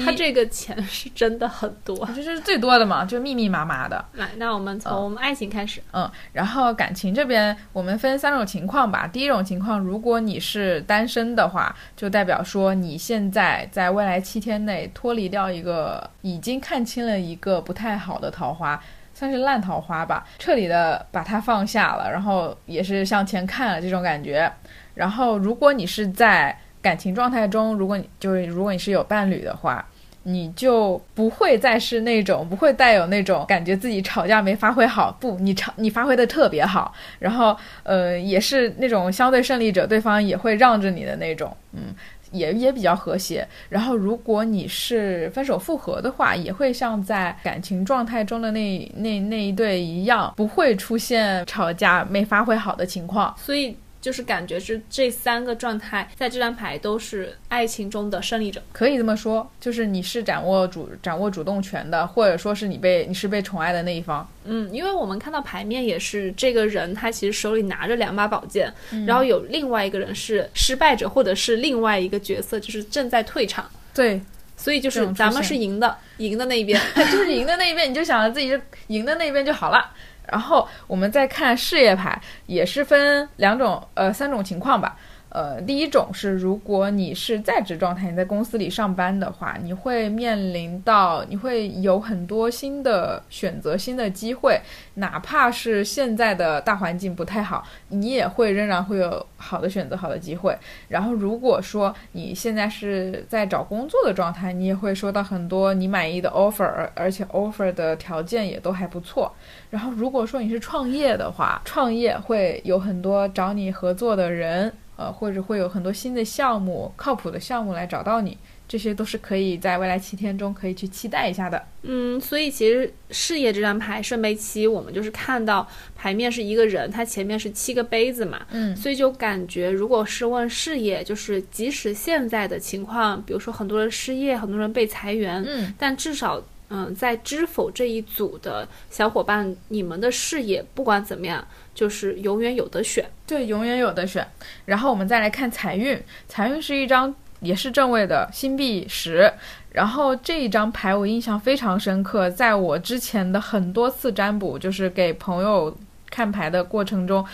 [0.00, 2.08] 第一它这个钱是真的很多。
[2.14, 4.04] 这是最多的嘛，就密密麻麻的。
[4.14, 5.82] 来，那我们从爱情开始。
[5.92, 9.06] 嗯，然后感情这边我们分三种情况吧。
[9.06, 18.80] 第一种情况，如果你是单身的话，就代表说你现在在未来七天内脱离掉一个已经看清了一个不太好的桃花。
[19.12, 24.50] 算是烂桃花吧，彻底的把它放下了，然后也是向前看了这种感觉。
[24.94, 29.86] 然后，如果你是在感情状态中，如果你就是如果你是有伴侣的话，
[30.22, 41.94] 你就不会再是那种不会带有那种感觉自己吵架没发挥好，不，你吵你发挥的特别好，然后呃也是那种相对胜利者，对方也会让着你的那种，嗯。
[42.32, 53.34] 也也比较和谐，然后如果你是分手复合的话，也会像在感情状态中的那那那一对一样，不会出现吵架没发挥好的情况。
[53.36, 58.62] 所以就是感觉是这三个状态在这张牌都是爱情中的胜利者。
[58.72, 64.26] 可以这么说，就是你是掌握主掌握主动权的，或者说是你被你是被宠爱的那一方。
[64.44, 68.72] 嗯，因为我们看到牌面也是这个人他其实手里拿着两把宝剑，
[69.06, 73.70] 然后有另外一个人是失败者，或者是另外一个角色就是正在退场。
[73.92, 74.20] 对，
[74.60, 76.78] 所以就是咱们是赢的，赢的那一边。
[76.94, 79.90] 就是赢的那一边，你就想着自己是赢的那一边就好了。
[80.30, 84.96] 然后我们再看事业牌，也是分两种呃三种情况吧。
[85.30, 94.60] 呃，第一种是如果你是在职状态，你在公司里上班的话，你会面临到你会有很多新的选择、新的机会，
[94.94, 100.56] 哪怕是现在的大环境不太好，你也会仍然会有好的选择、好的机会。
[100.88, 109.32] 然后，如果说你现在是在找工作的状态，你也会收到很多你满意的 offer，而而且 offer 的条件也都还不错。
[109.70, 118.36] 然后，如果说你是创业的话，创业会有很多找你合作的人，呃，或者会有很多新的项目、靠谱的项目来找到你，
[118.68, 121.64] 这些都是可以在未来七天中可以去期待一下的。
[121.84, 136.42] 嗯，所以其实事业这张牌圣杯七，我们就是看到牌面是一个人，他前面是七个杯子嘛，嗯所以就感觉如果是问事业，就是即使现在的情况，比如说很多人失业，很多人被裁员，嗯，但至少。
[136.72, 143.04] 嗯，在知否这一组的小伙伴，你们的事业不管怎么样，就是永远有得选。
[143.26, 144.26] 对，永远有的选。
[144.64, 149.32] 然后我们再来看财运，财运是一张也是正位的星币十。
[149.72, 155.76] 然后这一张牌我印象非常深刻，在我之前的很多次占卜，就是给朋友
[156.10, 157.24] 看牌的过程中，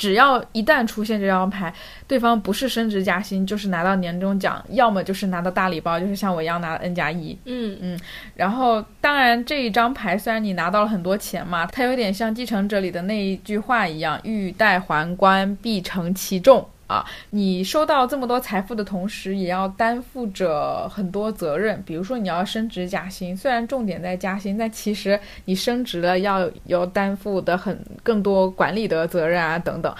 [0.00, 1.70] 只要一旦出现这张牌，
[2.08, 7.36] 对方不是升职加薪，就是拿到年终奖，要么就是拿到大礼包，就是像我一样拿了 N 加一。
[7.44, 8.00] 嗯嗯
[8.34, 16.66] 然后，当然这一张牌虽然你拿到了很多钱嘛，它有点像《继承者》里的那一句话一样，“欲戴皇冠，必承其重”。
[16.90, 21.80] 啊，你收到这么多财富的同时，也要担负着很多责任。
[21.86, 29.94] 比如说，你要升职加薪，虽然重点在加薪，但其实你升职了要有担负的很更多管理的责任啊等等。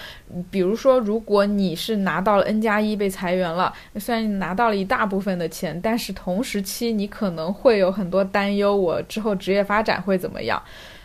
[0.50, 10.60] 比如说，如果你是拿到了 N 加一被裁员了，虽然你拿到了一大部分的钱，但是同时期你可能会有很多担忧，我之后职业发展会怎么样？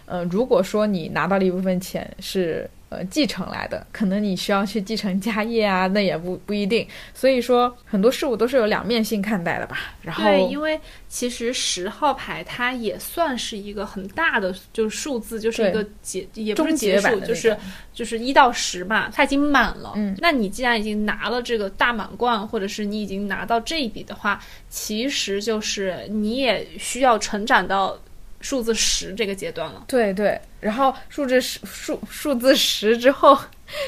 [0.07, 6.87] 呃，如果说你拿到了一部分钱是呃继承来的，可能你需要去继承家业啊，那也不不一定。
[7.13, 9.77] 所以说很多事物都是有两面性看待的吧。
[10.01, 17.57] 然后，对，因为其实十号牌它也算是一个很大的就是数字，就是一个结，也不是结束，就是
[17.93, 19.93] 就是一到十嘛，它已经满了。
[19.95, 27.97] 嗯，那你既然已经拿了这个大满贯，或者是你已经拿到这一笔的话，其实就是你也需要成长到。
[28.45, 33.35] 数字十这个阶段了，对对，然后数字十数数字十之后，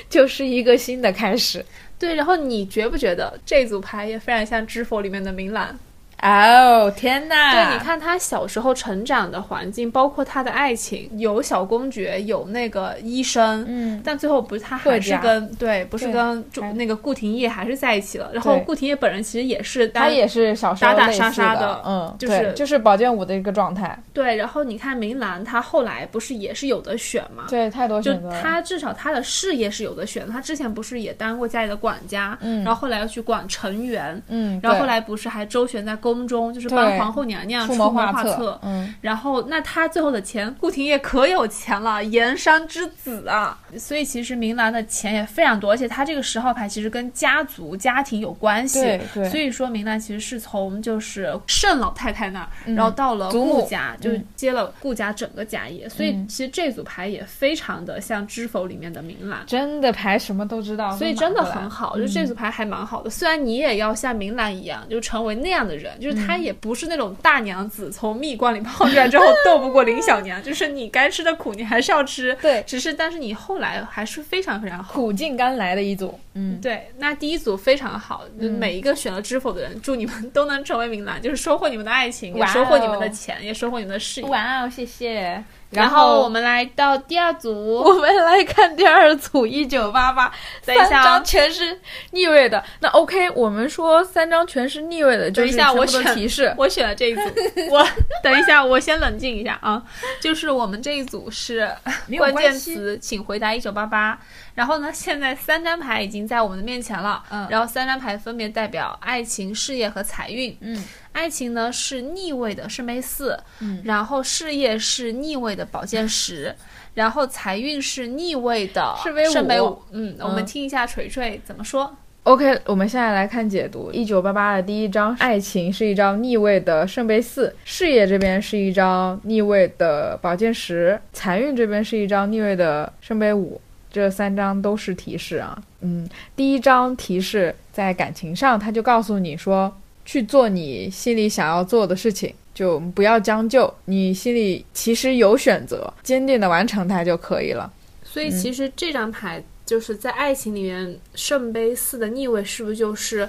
[0.09, 1.63] 就是一个新的开始，
[1.99, 2.15] 对。
[2.15, 5.77] 然后你觉不觉得这组牌也非常像《知否》里面的明兰？
[6.19, 7.53] 哦天哪！
[7.53, 16.43] 对，你看他小时候成长的环境，包括他的爱情，有小公爵，有那个医生，嗯，但最后不是他还是跟对，不是跟
[16.73, 18.31] 那个顾廷烨还是在一起了。
[18.33, 23.97] 然后顾廷烨本人其实也是，他也是小时候打打杀杀的，嗯，就是就是宝剑五的一个状态。
[24.11, 27.45] 对，然后你看明兰，她后来不是也是有的选嘛？
[27.47, 28.31] 对，太多选择。
[28.31, 36.87] 就他至少她的事业是有的选，她之前不是也当过家里的管家，嗯，然后后来又去管成员，嗯，然后后来不是还周旋在宫中，就是帮。
[36.97, 63.09] 皇后娘娘出谋划策，嗯，然后那他最后的钱，顾廷烨可有钱了，盐商之子啊，所以其实明兰的钱也非常多，而且他这个十号牌其实跟家族家庭有关系，对对，所以说明兰其实是从就是盛老太太那儿，然后到了顾家，就接了顾家整个家业，所以其实这组牌也非常的像《知否》里面的明兰，真的牌什么都知道，所以真的很好，就这组牌还蛮好的。
[63.09, 66.87] 虽然你也要像明兰一样，就成为那样的人，就是他也不是。
[66.87, 72.33] 那种大娘子从蜜罐里泡出来之后斗不过林小娘， 就是你该吃的苦你还是要吃。
[72.41, 76.17] 对，只是但是你后来还是非常非常好，苦尽甘来的一组。
[76.39, 84.27] 嗯，对，那第一组非常好，每一个选了知否的人，祝你们都能成为明兰，就是收获你们的爱情，也收获你们的钱，也收获你们的事业。
[84.27, 85.43] 哇哦，谢谢。
[85.69, 87.51] 然后我们来到第二组，
[87.83, 90.31] 我们来看第二组一九八八，
[90.61, 91.77] 三张全是
[92.11, 92.63] 逆位的。
[92.79, 97.21] 那 OK，我们说三张全是逆位的，等一下我选提示，我选了这一组。
[97.69, 97.85] 我
[98.23, 99.83] 等一下，我先冷静一下啊。
[100.21, 101.69] 就是我们这一组是
[102.17, 104.17] 关键词，请回答一九八八。
[104.57, 107.23] 然后呢，现在三张牌已经在我们的面前了。
[107.29, 110.57] 嗯，然后三张牌分别代表爱情、事业和财运。
[110.61, 110.83] 嗯。
[111.11, 116.55] 爱情呢是逆位的圣杯四，嗯，然后事业是逆位的宝剑十，
[116.95, 118.95] 然后财运是逆位的
[119.31, 121.95] 圣杯五，嗯，我们听一下锤锤怎么说。
[122.23, 139.75] OK，我们现在来看解读，一九八八的第一张，爱情是一张逆位的圣杯四，事业这边是一张逆位的宝剑十，财运这边是一张逆位的圣杯五，这三张都是提示啊，嗯，第一张提示在感情上，他就告诉你说。
[140.09, 143.73] 去做你心里想要做的事情，就不要将就。
[143.83, 147.69] 你心里其实有选择，坚定的完成它就可以了。
[148.05, 153.27] 所以，其实这张牌就是在爱情里面，圣杯四的逆位，是不是就是，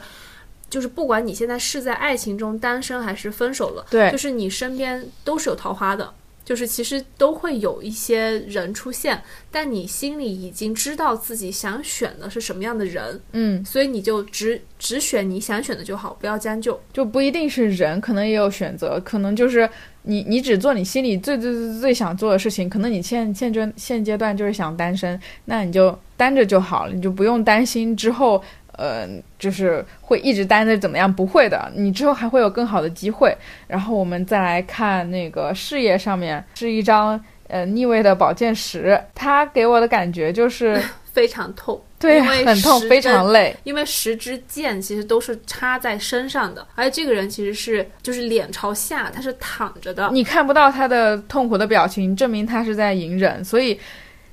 [0.71, 6.15] 就是不管你现在是在爱情中单身还是分手了，对，就是你身边都是有桃花的。
[6.49, 16.81] 就是其实都会有一些人出现，但你心里已经知道自己想选的是什么样的人，嗯，所以你就只只选你想选的就好，不要将就。
[16.91, 19.69] 就不一定是人，可能也有选择，可能就是
[20.05, 22.67] 你你只做你心里最最最最想做的事情。
[22.67, 28.43] 可能你现现阶现阶段就是想单身，那你就单着就好了，你就不用担心之后。
[28.79, 29.09] 呃，
[29.41, 31.13] 就是会一直待着怎么样？
[31.13, 33.37] 不会的，你之后还会有更好的机会。
[33.67, 40.81] 然后我们再来看那个事业上面是一张呃逆位的宝剑十，它给我的感觉就是
[41.13, 43.53] 非常痛，对，很痛，非常累。
[43.65, 53.45] 因为十支箭其实都是插在身上的，而且这个人其实是就是脸朝下，他是躺着的，你看不到他的痛苦的表情，证明他是在隐忍。
[53.45, 53.77] 所以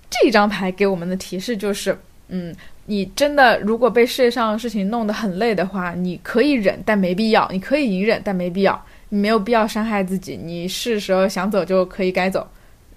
[0.08, 2.56] 这张牌给我们的提示就是，嗯。
[2.88, 8.86] 你真的如果被事业上的事情弄得很累的话，你可以忍，但没必要；你可以隐忍，但没必要。
[9.10, 10.36] 你没有必要伤害自己。
[10.36, 12.48] 你是时候想走就可以该走，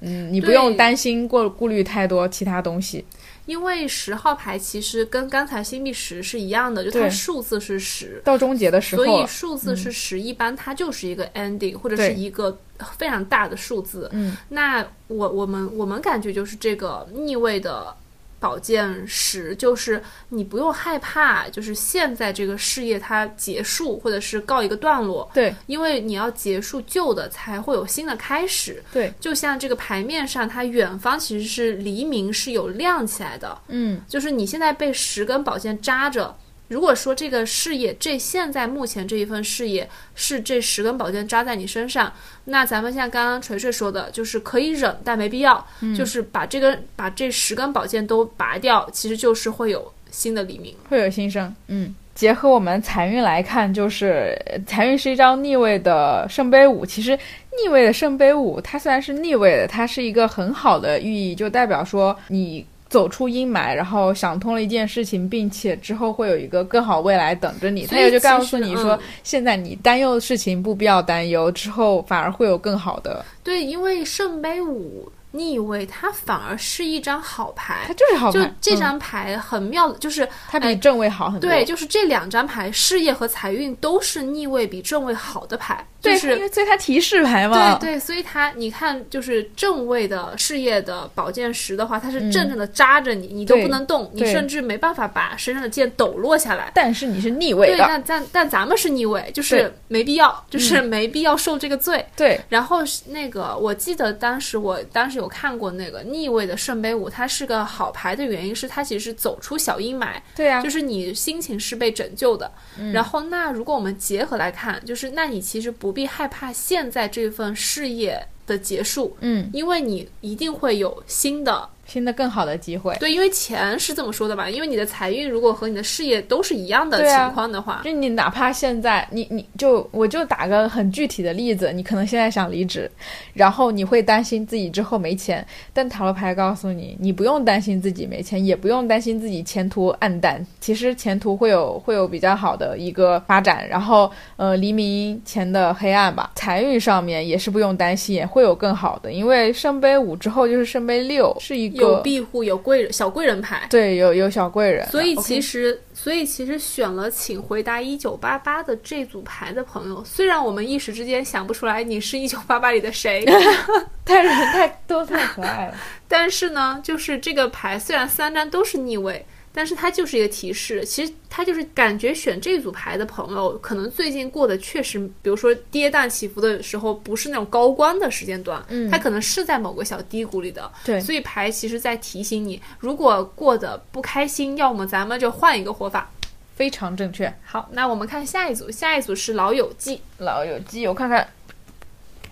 [0.00, 3.04] 嗯，你不用担心过顾虑太多其他东西。
[3.46, 12.58] 因为十号牌其实跟刚才星币十是一样的，就它数字是十，到终结的时候，所以数字是十，一般它就是一个 ending 或者是一个
[12.98, 14.08] 非常大的数字。
[14.12, 17.94] 嗯，那我我们我们感觉就是这个逆位的。
[18.40, 28.82] 宝剑十，就是你不用害怕，就是现在这个事业它结束或者是告一个段落，对，因为你要结束旧的，才会有新的开始。
[28.92, 36.36] 对，就像这个牌面上，它远方其实是黎明是有亮起来的，嗯，就是你现在被十根宝剑扎着。
[36.68, 42.12] 如果说这个事业，这现在目前这一份事业是这十根宝剑扎在你身上，
[42.44, 45.66] 那咱们像刚刚锤锤说的，就是可以忍，但没必要，
[45.96, 50.74] 就是把这根把这十根宝剑都拔掉，其实就是会有新的黎明。
[50.90, 51.54] 会有新生。
[51.68, 56.84] 嗯，结合我们财运来看，就是呃财运是一张逆位的圣杯五。
[56.84, 57.18] 其实
[57.62, 62.66] 逆位的圣杯五，它虽然是逆位的，它是一个很好的寓意，就代表说你。
[62.88, 67.86] 走出阴霾，然后想通了一件事情，并且之后会有一个更好未来等着你。
[67.86, 73.24] 他也就告诉你说，嗯现在你担忧的事情不必要担忧，之后反而会有更好的。
[73.42, 77.94] 对，因为圣杯五逆位，它反而是一张好牌它。
[77.94, 81.48] 就是好就牌，就这张牌很妙的，就是它比正位好很多。
[81.48, 87.76] 对，就是这两张牌，事业和财运都是逆位比正位好的牌，就对，是因为所以它提示牌嘛。
[87.78, 96.70] 对对，所以它你看，就是正位的事业的宝剑十的话，它是嗯正正的扎着你，你都不能动，你甚至没办法把身上的剑抖落下来。
[96.74, 102.04] 但是你是逆位对，但但但咱们是逆位，就是没必要，就是没必要受这个罪。
[102.16, 112.50] 对然后是那个，我记得当时我当时有看过那个逆位的圣杯五，它是个好牌的原因是它其实是走出小阴霾，对啊，就是你心情是被拯救的。
[112.78, 121.68] 嗯然后那如果我们结合来看，就是那你其实不必害怕现在这份事业的结束，嗯，因为你一定会有新的。
[121.88, 122.94] 新的更好的机会。
[123.00, 124.48] 对，因为钱是这么说的吧？
[124.48, 132.90] 因为你的财运如果和你的事业都是一样的情况的话，就你哪怕现在你你就我就打个很具体的例子，你可能现在想离职，
[133.32, 153.66] 然后你会担心自己之后没钱，但塔罗牌告诉你，你不用担心自己没钱，也不用担心自己前途暗淡，其实前途会有会有比较好的一个发展，然后呃黎明前的黑暗吧，财运上面也是不用担心，也会有更好的，因为圣杯五之后就是圣杯六，是一个有庇护，有贵人，小贵人牌。
[153.70, 163.24] 对有有小贵人，所以其实，所以其实选了请回答一九八八的这组牌的朋友，虽然我们一时之间想不出来你是一九八八里的谁，
[164.04, 165.74] 太人太都太可爱了。
[166.08, 170.84] 但是呢，就是这个牌虽然三张都是逆位，但是它就是一个提示。
[170.84, 180.70] 其实它就是感觉选这组牌的朋友，可能最近过得确实，比如说跌宕起伏的时候，不是那种高光的时间段，嗯它可能是在某个小低谷里的。
[180.84, 186.10] 对所以牌其实在提醒你，如果过得不开心，要么咱们就换一个活法。
[186.56, 187.32] 非常正确。
[187.44, 190.00] 好，那我们看下一组，下一组是老友记。
[190.18, 191.28] 老友记，我看看，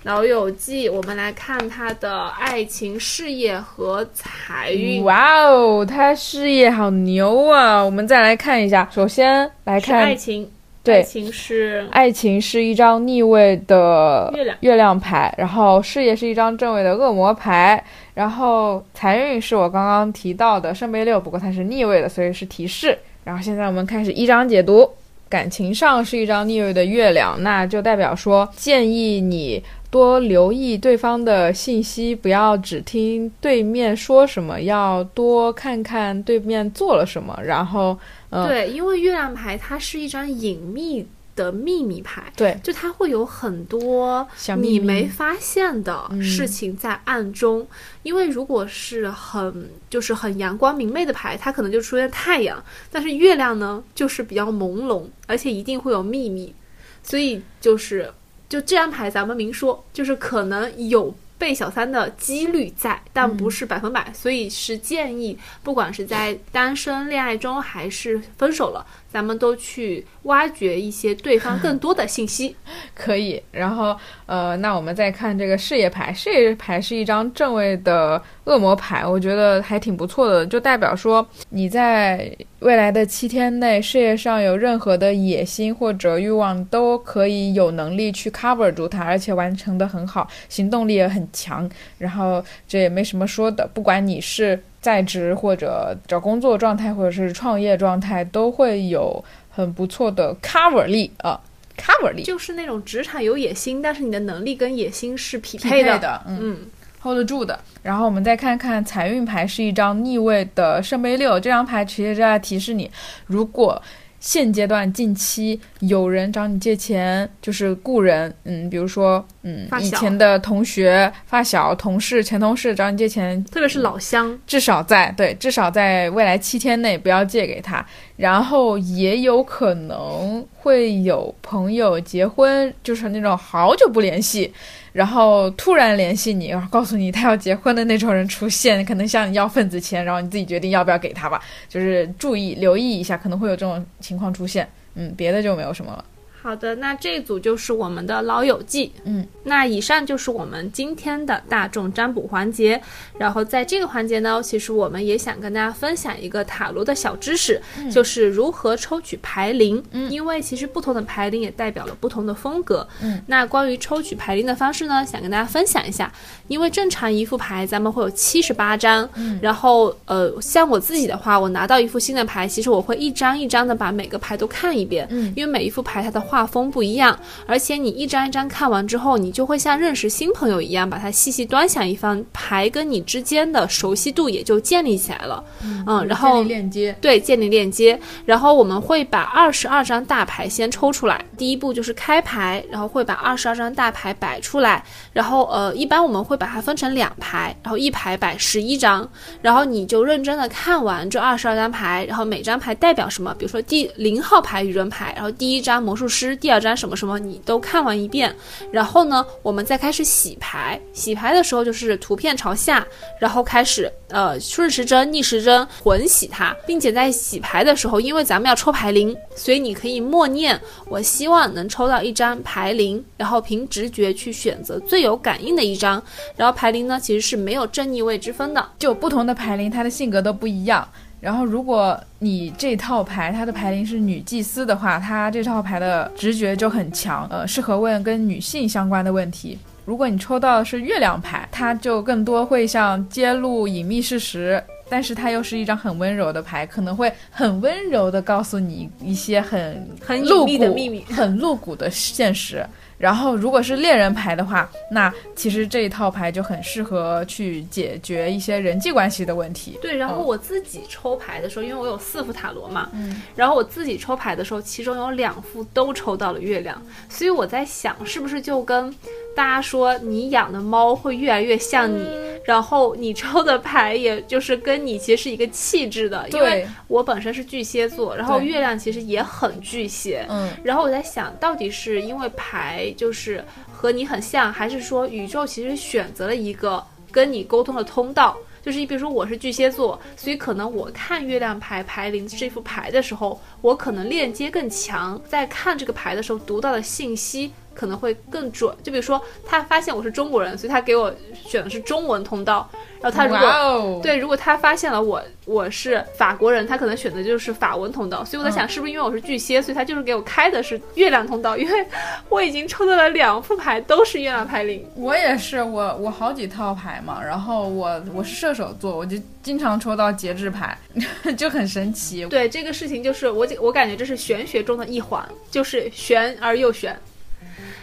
[0.06, 5.02] 老友记，我们来看他的爱情、事业和财运。
[5.02, 7.82] 哇哦，他事业好牛啊！
[7.82, 10.48] 我们再来看一下，首先来看爱，情，
[10.84, 17.82] 对爱情是爱情是一张逆位的月亮月亮牌，然后事业是一张正位的恶魔牌，
[18.14, 22.96] 然后财运是我刚刚提到的圣杯六，不过它是逆位的，所以是提示。
[23.24, 24.88] 然后现在我们开始一张解读。
[25.28, 29.60] 感情上是一张逆位的月亮，那就代表说建议你
[29.90, 37.38] 多留意对方的信息，不要只听对面说什么，要多看看对面做了什么。
[37.44, 37.98] 然后，
[38.30, 44.26] 嗯，对，因为月亮牌它是一张隐秘的秘密牌，对，就它会有很多
[44.58, 47.66] 你没发现的嗯事情在暗中。
[48.02, 56.54] 因为如果是很就是很阳光明媚的牌，它可能就出现太阳，但是月亮呢就是比较朦胧，而且一定会有秘密，
[57.02, 58.10] 所以就是
[58.56, 61.14] 就这张牌咱们明说，就是可能有。
[61.38, 72.54] 被小三的几率在，但不是百分百，所以是建议，不管是在单身恋爱中还是分手了，咱们都去挖掘一些对方更多的信息。
[72.94, 73.42] 可以。
[73.52, 73.96] 然后，
[74.26, 82.30] 呃，那我们再看这个事业牌，事业牌是一张正位的恶魔牌，我觉得还挺不错的，就代表说你在
[82.60, 91.68] 未来的七天内，事业上有任何的野心或者欲望，都可以有能力去 cover 住它，而且完成的很好，行动力也很强。
[91.98, 101.40] 然后这也没什么说的，不管你是在职或者找工作状态，或者是创业状态，都会有很不错的 cover 力啊。
[101.76, 105.98] cover 力就是那种职场有野心，但是你的能力跟野心是匹匹配的。
[105.98, 106.58] 的，嗯嗯
[107.02, 107.58] ，hold 得住的。
[107.82, 112.88] 然后我们再看看财运牌是一张逆位的圣杯六，这张牌其实是在提示你，
[113.26, 113.82] 如果
[114.20, 127.86] 现阶段近期有人找你借钱，就是故人，嗯，比如说，嗯以前的同学、发小、同事、前同事找你借钱，特别是老乡，至少在对，至少在未来七天内不要借给他。
[128.16, 134.52] 然后也有可能会有朋友结婚，就是那种好久不联系，
[134.92, 141.40] 然后突然联系你，然后告诉你他要结婚的那种人出现，可能向你要份子钱，然后你自己决定要不要给他吧。
[141.68, 144.68] 就是注意留意一下，可能会有这种情况出现。
[144.94, 146.04] 嗯，别的就没有什么了。
[146.46, 148.92] 好的，那这一组就是我们的老友记。
[149.02, 152.80] 嗯，那以上就是我们今天的大众占卜环节。
[153.18, 159.82] 然后在这个环节呢，其实我们也想跟大家分享一个塔罗的小知识，就是如何抽取牌灵。
[159.90, 162.86] 嗯因为其实不同的牌灵也代表了不同的风格。
[163.02, 166.12] 嗯，那关于抽取牌灵的方式呢，想跟大家分享一下。
[166.46, 175.04] 因为正常一副牌咱们会有七十八张，嗯然后呃，像我自己的话，我拿到一副新的牌，其实我会一张一张的把每个牌都看一遍。
[175.10, 177.16] 嗯因为每一副牌它的画风不一样，
[177.46, 185.44] 而且你一张一张看完之后，你就会像认识新朋友一样，把它细细端详一番，牌跟你之间的熟悉度也就建立起来了。
[185.62, 186.96] 嗯，然后建立链接。
[187.00, 187.98] 对，建立链接。
[188.24, 199.08] 然后我们会把二十二张大牌先抽出来，第一步就是开牌，然后会把二十二张大牌摆出来，然后呃，一般我们会把它分成两排，然后一排摆十一张，
[199.42, 208.34] 然后你就认真的看完这二十二张牌，然后每张牌代表什么，比如说第零号牌愚人牌，然后第一张魔术师，第二张什么什么，你都看完一遍，
[208.70, 212.86] 然后呢，我们再开始洗牌，洗牌的时候就是图片朝下，
[213.20, 226.00] 然后开始呃顺时针、逆时针混洗它，并且在洗牌的时候，因为咱们要抽牌灵，所以你可以默念我希希望能抽到一张牌灵，然后凭直觉去选择最有感应的一张。
[226.36, 230.86] 然后牌灵呢其实是没有正逆位之分的，就不同的牌灵，它的性格都不一样。
[231.18, 239.58] 然后，如果你这套牌它的牌灵是女祭司的话，它这套牌的直觉就很强，呃，适合问跟女性相关的问题。
[239.84, 252.64] 如果你抽到的是月亮牌，它就更多会像揭露隐秘事实，但是它又是一张很温柔的牌，可能会很温柔的告诉你一些很很露骨的骨秘密很露骨的现实。
[252.98, 259.78] 然后，如果是猎人牌的话，那其实这一套牌就很适合去解决一些人际关系的问题。
[259.82, 268.94] 对，然后嗯我自己抽牌的时候，因为我有四副塔罗嘛，嗯，然后我自己抽牌的时候，其中有两副都抽到了月亮，所以我在想，是不是就跟
[269.34, 272.08] 大家说你养的猫会越来越像你，
[272.44, 288.36] 然后你抽的牌也就是跟你其实是一个气质的，因为，我本身是巨蟹座，然后月亮其实也很巨蟹，嗯，然后我在想到底是因为牌就是和你很像，还是说宇宙其实选择了一个跟你沟通的通道？
[288.62, 298.74] 就是你比如说我是巨蟹座，所以可能我看月亮牌牌灵这副牌的时候，我可能链接更强，在看这个牌的时候读到的信息可能会更准。
[298.82, 302.68] 就比如说他发现我是中国人，所以他给我选的是中文通道，
[303.00, 308.24] 然后他如果对，如果他发现了我我是法国人，他可能选的就是法文通道。
[308.24, 311.56] 所以我在想，是不是因为我是巨蟹，所以他就是给我开的是月亮通道？
[311.56, 311.86] 因为
[312.28, 314.84] 我已经抽到了两副牌，都是月亮牌灵。
[314.96, 320.76] 我也是，我我好几套牌嘛，然后我我是射手座，我就经常抽到节制牌，
[321.36, 322.24] 就很神奇。
[322.26, 326.96] 对这个事情，就是我我感觉这是玄学中的一环，就是玄而又玄。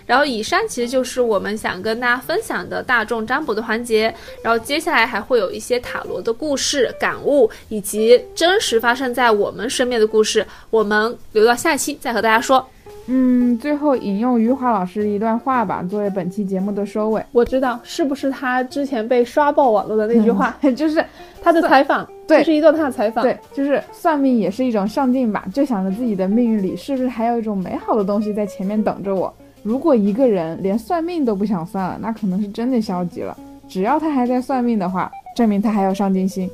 [0.06, 12.66] 然后以上其实就是我们想跟大家分享的大众占卜的环节，然后接下来还会有一些塔罗的故事、感悟，以及真实发生在我们身边的故事，我们留到下期再和大家说。
[13.06, 17.22] 嗯，最后引用余华老师一段话吧，作为本期节目的收尾。
[17.34, 21.04] 我知道是不是他之前被刷爆网络的那句话， 就是
[21.42, 23.22] 他的采访，对这是一段他的采访。
[23.22, 29.34] 对，就是算命也是一种上进吧，就想着自己的命运里是不是还有一种美好的东西在前面等着我。
[29.64, 33.36] 如果一个人连算命都不想算了，那可能是真的消极了。
[33.68, 36.50] 只要他还在算命的话，证明他还有上进心。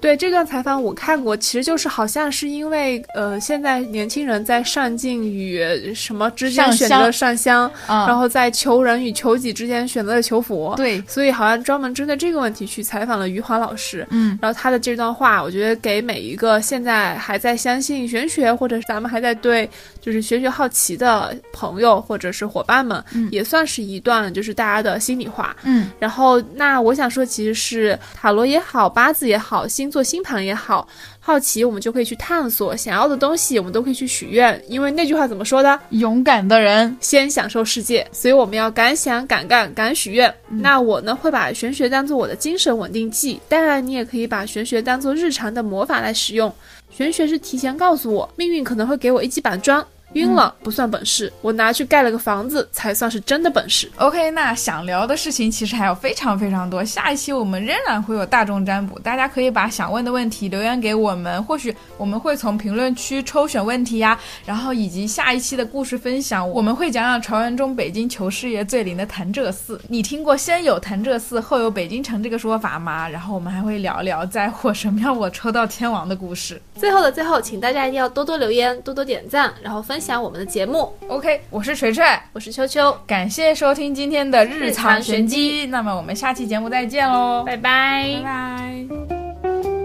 [0.00, 10.74] 对这段采访我看过，其实就是好像是因为呃，现在年轻人在上进与什么之间上选择了上香，啊然后在求人与求己之间选择了求佛。
[10.76, 19.68] 对，所以好像专门针对这个问题去采访了余华老师，嗯，然后他的这段话，我觉得给每一个现在还在相信玄学，或者是咱们还在对
[20.00, 25.56] 就是玄学好奇的朋友或者是伙伴们，嗯也算是一段就是大家的心里话。
[25.62, 30.88] 嗯，然后那我想说，其实是塔罗也好，八字也好，星座星盘也好，
[31.20, 35.78] 好奇我们就可以去探索，想要的东西我们都可以去许愿，因为那句话怎么说的？
[35.90, 40.34] 勇敢的人，先享受世界，所以我们要敢想敢干敢许愿。
[40.48, 46.50] 那我呢会把玄学当做我的精神稳定剂，当然你也可以把玄学当做日常的魔法来使用。
[46.88, 49.84] 玄学是提前告诉我命运可能会给我一记板砖，
[50.16, 53.90] 晕了不算本事，我拿去盖了个房子才算是真的本事。
[53.96, 69.78] OK，那想聊的事情其实还有非常非常多，下一期我们仍然会有大众占卜，大家可以把想问的问题留言给我们，或许我们会从评论区抽选问题呀，然后以及下一期的故事分享，我们会讲讲传闻中北京求事业最灵的潭柘寺。
[69.88, 73.06] 你听过先有潭柘寺后有北京城这个说法吗？
[73.06, 76.60] 然后我们还会聊聊在火神庙我抽到天王的故事。
[76.74, 80.92] 最后的最后，请大家一定要多多留言，多多点赞，然后分享我们的节目。
[81.08, 88.20] OK，我是锤锤，我是秋秋，感谢收听今天的日日常玄机，那么我们下期节目再见喽，拜拜。
[88.22, 89.75] 拜拜。